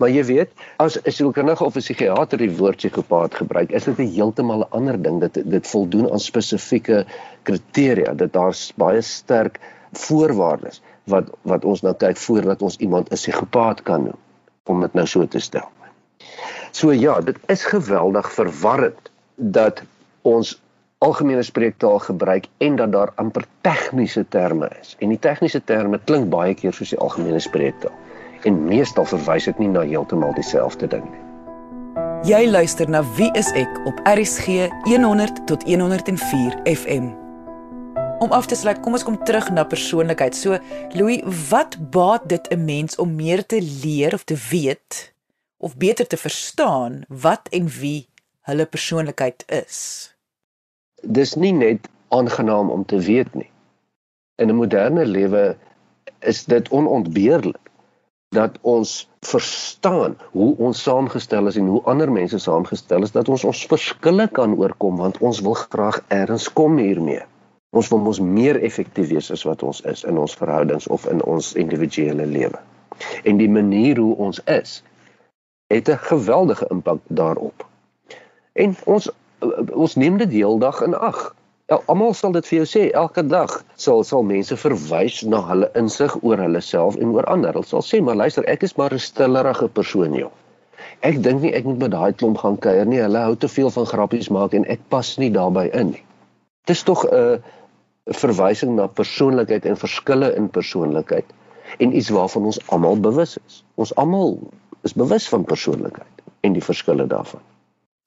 Maar 0.00 0.10
jy 0.10 0.24
weet, 0.24 0.50
as 0.76 0.96
'n 0.98 1.10
sielkundige 1.10 1.64
of 1.64 1.76
'n 1.76 1.80
psigiater 1.80 2.38
die 2.38 2.56
woord 2.56 2.76
psigopaat 2.76 3.34
gebruik, 3.34 3.70
is 3.70 3.84
dit 3.84 3.98
'n 3.98 4.12
heeltemal 4.14 4.64
'n 4.64 4.70
ander 4.70 5.02
ding. 5.02 5.20
Dit 5.20 5.50
dit 5.50 5.66
voldoen 5.66 6.10
aan 6.10 6.20
spesifieke 6.20 7.06
kriteria. 7.42 8.14
Dit 8.14 8.32
daar's 8.32 8.72
baie 8.76 9.00
sterk 9.00 9.60
voorwaardes 9.92 10.82
wat 11.04 11.30
wat 11.42 11.64
ons 11.64 11.82
nou 11.82 11.94
kyk 11.94 12.16
voordat 12.16 12.62
ons 12.62 12.76
iemand 12.76 13.10
'n 13.10 13.14
psigopaat 13.14 13.82
kan 13.82 14.02
noem, 14.02 14.20
om 14.64 14.80
dit 14.80 14.92
nou 14.94 15.06
so 15.06 15.26
te 15.26 15.38
stel. 15.38 15.68
So 16.70 16.92
ja, 16.92 17.20
dit 17.20 17.36
is 17.46 17.64
geweldig 17.64 18.32
verwarrend 18.32 19.10
dat 19.36 19.82
ons 20.22 20.60
algemene 21.02 21.42
spreektaal 21.42 21.98
gebruik 21.98 22.46
en 22.58 22.76
dat 22.76 22.92
daar 22.92 23.12
amper 23.14 23.44
tegniese 23.66 24.24
terme 24.28 24.70
is. 24.80 24.94
En 24.98 25.10
die 25.10 25.18
tegniese 25.18 25.64
terme 25.64 25.98
klink 26.04 26.30
baie 26.30 26.54
keer 26.54 26.72
soos 26.72 26.94
die 26.94 26.98
algemene 27.02 27.40
spreektaal. 27.42 27.94
En 28.46 28.64
meestal 28.64 29.06
verwys 29.10 29.50
dit 29.50 29.58
nie 29.62 29.70
na 29.70 29.82
heeltemal 29.86 30.34
dieselfde 30.38 30.86
ding 30.86 31.04
nie. 31.10 31.22
Jy 32.22 32.44
luister 32.50 32.86
na 32.90 33.02
Wie 33.16 33.30
is 33.38 33.50
ek 33.58 33.80
op 33.90 33.98
RCG 34.06 34.68
100 34.86 35.42
tot 35.50 35.64
104 35.66 36.60
FM. 36.70 37.10
Om 38.22 38.30
af 38.30 38.46
te 38.46 38.54
sluit, 38.54 38.78
kom 38.80 38.94
ons 38.94 39.02
kom 39.02 39.18
terug 39.26 39.48
na 39.50 39.64
persoonlikheid. 39.66 40.36
So, 40.38 40.58
Louis, 40.94 41.24
wat 41.50 41.74
baat 41.90 42.28
dit 42.30 42.46
'n 42.54 42.64
mens 42.64 42.96
om 42.96 43.14
meer 43.14 43.46
te 43.46 43.58
leer 43.82 44.14
of 44.14 44.24
te 44.24 44.38
weet 44.50 45.14
of 45.58 45.76
beter 45.76 46.06
te 46.06 46.16
verstaan 46.16 47.04
wat 47.08 47.48
en 47.50 47.68
wie 47.68 48.08
hulle 48.40 48.66
persoonlikheid 48.66 49.44
is? 49.46 50.11
Dis 51.02 51.34
nie 51.34 51.52
net 51.52 51.88
aangenaam 52.08 52.70
om 52.70 52.84
te 52.84 52.98
weet 52.98 53.34
nie. 53.34 53.50
In 54.36 54.48
'n 54.48 54.56
moderne 54.56 55.04
lewe 55.06 55.56
is 56.18 56.44
dit 56.44 56.68
onontbeerlik 56.68 57.70
dat 58.32 58.58
ons 58.60 59.08
verstaan 59.20 60.16
hoe 60.30 60.56
ons 60.56 60.82
saamgestel 60.82 61.46
is 61.46 61.56
en 61.56 61.66
hoe 61.66 61.82
ander 61.82 62.12
mense 62.12 62.38
saamgestel 62.38 63.02
is 63.02 63.12
dat 63.12 63.28
ons 63.28 63.44
ons 63.44 63.66
verskille 63.66 64.28
kan 64.28 64.56
oorkom 64.56 64.96
want 64.96 65.18
ons 65.18 65.40
wil 65.40 65.54
graag 65.54 66.00
eers 66.08 66.52
kom 66.52 66.78
hiermee. 66.78 67.22
Ons 67.76 67.88
wil 67.88 67.98
mos 67.98 68.20
meer 68.20 68.60
effektief 68.60 69.08
wees 69.08 69.30
as 69.30 69.44
wat 69.48 69.62
ons 69.62 69.80
is 69.80 70.04
in 70.04 70.18
ons 70.18 70.34
verhoudings 70.36 70.86
of 70.86 71.06
in 71.06 71.22
ons 71.24 71.54
individuele 71.54 72.26
lewe. 72.26 72.58
En 73.24 73.36
die 73.36 73.48
manier 73.48 74.00
hoe 74.00 74.16
ons 74.16 74.40
is 74.44 74.82
het 75.72 75.88
'n 75.88 75.96
geweldige 75.96 76.66
impak 76.70 77.00
daarop. 77.08 77.66
En 78.52 78.76
ons 78.84 79.10
ons 79.72 79.94
neem 79.96 80.18
dit 80.22 80.30
heeldag 80.30 80.82
in 80.86 80.94
ag. 80.94 81.34
Ja, 81.70 81.78
almal 81.86 82.14
sal 82.14 82.34
dit 82.34 82.46
vir 82.48 82.56
jou 82.58 82.66
sê, 82.68 82.82
elke 82.98 83.22
dag 83.26 83.52
sal 83.80 84.02
sal 84.04 84.24
mense 84.26 84.56
verwys 84.60 85.22
na 85.24 85.40
hulle 85.46 85.70
insig 85.78 86.14
oor 86.20 86.40
hulle 86.42 86.60
self 86.60 86.98
en 87.00 87.14
oor 87.14 87.28
ander. 87.32 87.54
Hulle 87.56 87.68
sal 87.68 87.84
sê, 87.86 88.02
"Maar 88.02 88.18
luister, 88.22 88.44
ek 88.44 88.62
is 88.62 88.76
maar 88.76 88.92
'n 88.92 88.98
stillerige 88.98 89.68
persoon, 89.68 90.14
joh. 90.14 90.30
Ek 91.02 91.22
dink 91.22 91.42
nie 91.42 91.54
ek 91.54 91.64
moet 91.64 91.78
met 91.78 91.90
daai 91.90 92.12
klomp 92.12 92.38
gaan 92.38 92.58
kuier 92.58 92.86
nie. 92.86 93.00
Hulle 93.00 93.18
hou 93.18 93.36
te 93.36 93.48
veel 93.48 93.70
van 93.70 93.86
grappies 93.86 94.28
maak 94.28 94.54
en 94.54 94.64
ek 94.64 94.80
pas 94.88 95.18
nie 95.18 95.30
daarbey 95.30 95.70
in 95.72 95.90
nie." 95.90 96.04
Dis 96.66 96.82
tog 96.82 97.06
'n 97.06 97.42
verwysing 98.06 98.74
na 98.74 98.86
persoonlikheid 98.86 99.64
en 99.66 99.76
verskille 99.76 100.34
in 100.36 100.48
persoonlikheid 100.48 101.24
en 101.78 101.96
iets 101.96 102.08
waarvan 102.08 102.44
ons 102.44 102.60
almal 102.68 103.00
bewus 103.00 103.38
is. 103.46 103.64
Ons 103.74 103.94
almal 103.94 104.38
is 104.82 104.92
bewus 104.92 105.28
van 105.28 105.44
persoonlikheid 105.44 106.22
en 106.40 106.52
die 106.52 106.64
verskille 106.64 107.06
daarvan. 107.06 107.40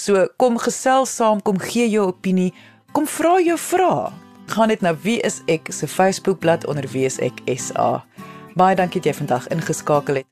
So 0.01 0.31
kom 0.41 0.57
gesels 0.57 1.13
saam, 1.13 1.43
kom 1.45 1.59
gee 1.61 1.85
jou 1.93 2.07
opinie, 2.09 2.55
kom 2.93 3.07
vra 3.07 3.39
jou 3.43 3.59
vrae. 3.59 4.11
Gaan 4.51 4.73
net 4.73 4.83
na 4.83 4.95
wie 5.05 5.21
is 5.27 5.41
ek 5.47 5.71
se 5.75 5.87
Facebookblad 5.87 6.67
onder 6.67 6.87
wie 6.91 7.07
is 7.07 7.21
ek 7.23 7.43
SA. 7.55 8.03
Baie 8.59 8.77
dankie 8.77 9.03
dat 9.03 9.13
jy 9.13 9.19
vandag 9.23 9.49
ingeskakel 9.55 10.23
het. 10.23 10.30